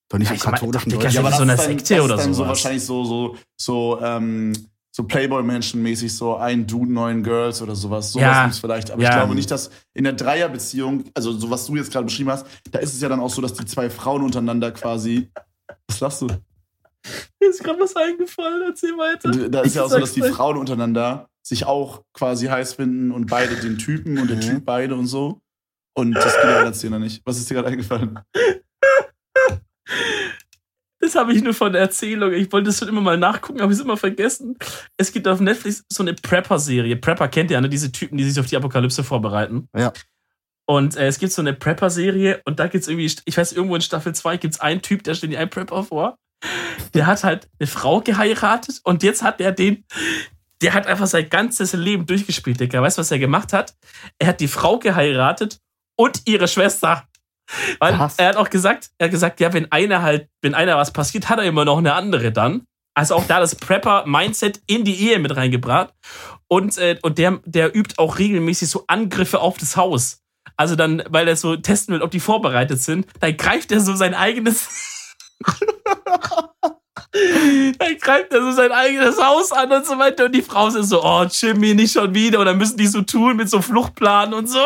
[0.09, 1.15] Doch nicht Ja, im katholischen Deutschland.
[1.15, 2.49] Ja, so das eine dann- Sekte oder so sowas.
[2.49, 4.55] wahrscheinlich so, so, so, ähm,
[4.99, 8.11] so Playboy-Menschen-mäßig, so ein Dude, neun Girls oder sowas.
[8.11, 8.43] Sowas Ja.
[8.45, 8.91] gibt's vielleicht.
[8.91, 9.11] Aber Ja.
[9.11, 12.45] ich glaube nicht, dass in der Dreierbeziehung, also so was du jetzt gerade beschrieben hast,
[12.73, 15.31] da ist es ja dann auch so, dass die zwei Frauen untereinander quasi.
[15.89, 16.27] Was lachst du?
[16.27, 19.31] Mir ist gerade was eingefallen, erzähl weiter.
[19.49, 20.23] Da ist Ich ja auch so, dass die.
[20.23, 24.41] Frauen untereinander sich auch quasi heiß finden und beide den Typen und der.
[24.41, 25.41] Typ beide und so.
[25.95, 27.23] Und das geht ja Szene nicht.
[27.25, 28.19] Was ist dir gerade eingefallen?
[31.09, 32.35] Das habe ich nur von der Erzählung.
[32.35, 34.59] Ich wollte das schon immer mal nachgucken, habe ich es immer vergessen.
[34.99, 36.97] Es gibt auf Netflix so eine Prepper-Serie.
[36.97, 37.71] Prepper kennt ihr, ne?
[37.71, 39.69] Diese Typen, die sich auf die Apokalypse vorbereiten.
[39.75, 39.91] Ja.
[40.67, 43.75] Und äh, es gibt so eine Prepper-Serie und da gibt es irgendwie, ich weiß, irgendwo
[43.75, 46.19] in Staffel 2 gibt es einen Typ, der stellt dir einen Prepper vor.
[46.93, 49.87] Der hat halt eine Frau geheiratet und jetzt hat er den,
[50.61, 52.83] der hat einfach sein ganzes Leben durchgespielt, Digga.
[52.83, 53.75] Weißt du, was er gemacht hat?
[54.19, 55.59] Er hat die Frau geheiratet
[55.97, 57.08] und ihre Schwester.
[57.79, 58.19] Weil Was?
[58.19, 61.29] er hat auch gesagt, er hat gesagt, ja, wenn einer halt, wenn einer was passiert,
[61.29, 62.65] hat er immer noch eine andere dann.
[62.95, 65.95] Also auch da das Prepper-Mindset in die Ehe mit reingebracht.
[66.49, 70.21] Und, äh, und der, der übt auch regelmäßig so Angriffe auf das Haus.
[70.57, 73.95] Also dann, weil er so testen will, ob die vorbereitet sind, dann greift er so
[73.95, 74.69] sein eigenes.
[77.13, 80.27] dann greift er so sein eigenes Haus an und so weiter.
[80.27, 82.41] Und die Frau ist so, oh, Jimmy, nicht schon wieder.
[82.41, 84.61] Und dann müssen die so tun mit so Fluchtplan und so.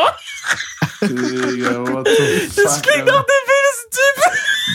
[1.01, 2.65] Digga, what the fuck?
[2.65, 4.33] Das klingt nach dem wildesten Typ.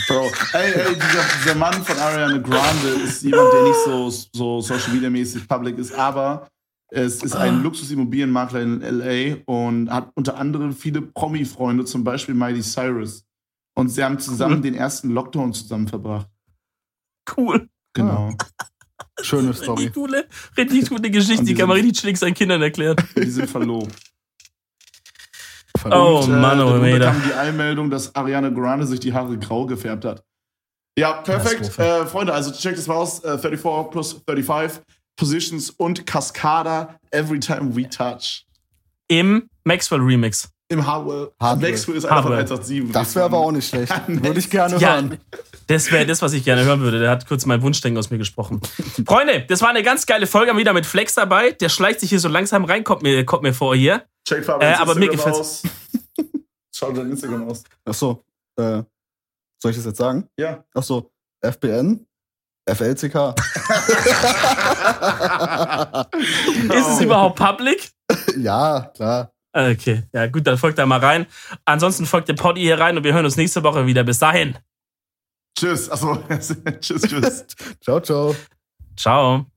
[0.07, 4.61] Bro, ey, ey, dieser, dieser Mann von Ariana Grande ist jemand, der nicht so, so
[4.61, 6.47] Social Media mäßig public ist, aber
[6.89, 7.63] es ist ein.
[7.63, 13.25] Luxusimmobilienmakler in LA und hat unter anderem viele Promi-Freunde, zum Beispiel Miley Cyrus.
[13.75, 14.61] Und sie haben zusammen Cool.
[14.61, 16.27] den ersten Lockdown zusammen verbracht.
[17.35, 17.67] Cool.
[17.93, 18.33] Genau.
[19.21, 19.83] Schöne Story.
[19.85, 21.43] Richtig coole, richtig gute Geschichte.
[21.43, 22.95] Die kann man richtig chillig seinen Kindern erklären.
[23.15, 23.95] Die sind verlobt.
[25.85, 27.05] Oh Und, äh, Mann, oh darunter Meter.
[27.11, 30.23] kam die Einmeldung, dass Ariana Grande sich die Haare grau gefärbt hat.
[30.97, 31.77] Ja, perfekt.
[31.77, 33.23] Äh, Freunde, also checkt es mal aus.
[33.23, 34.81] Äh, 34 plus 35.
[35.15, 38.45] Positions und Cascada Every Time We Touch.
[39.07, 40.49] Im Maxwell Remix.
[40.69, 41.31] Im Hardware.
[41.39, 41.71] Hardware.
[41.71, 42.39] Maxwell ist einfach Hardware.
[42.41, 42.91] 187.
[42.91, 43.93] Das wäre aber auch nicht schlecht.
[44.07, 45.17] Würde ich gerne Ja, hören.
[45.67, 46.99] das wäre das, was ich gerne hören würde.
[46.99, 48.59] Der hat kurz mein Wunschdenken aus mir gesprochen.
[49.07, 50.51] Freunde, das war eine ganz geile Folge.
[50.51, 51.51] Haben wieder mit Flex dabei.
[51.51, 54.03] Der schleicht sich hier so langsam rein, kommt mir, kommt mir vor hier.
[54.27, 55.39] Check Äh, aber mir Instagram gefällt's.
[55.39, 55.63] aus.
[56.75, 57.63] Schaut dein Instagram aus.
[57.85, 58.23] Achso,
[58.57, 58.83] äh,
[59.61, 60.27] soll ich das jetzt sagen?
[60.37, 60.65] Ja.
[60.73, 61.09] Achso,
[61.41, 62.05] FBN,
[62.69, 63.35] FLCK.
[66.73, 67.89] Ist es überhaupt public?
[68.37, 69.31] ja, klar.
[69.57, 71.25] Okay, ja gut, dann folgt da mal rein.
[71.65, 74.03] Ansonsten folgt dem Poddy hier rein und wir hören uns nächste Woche wieder.
[74.03, 74.55] Bis dahin.
[75.57, 75.89] Tschüss.
[75.89, 76.15] Achso,
[76.79, 77.45] tschüss, tschüss.
[77.81, 78.35] Ciao, ciao.
[78.95, 79.56] Ciao.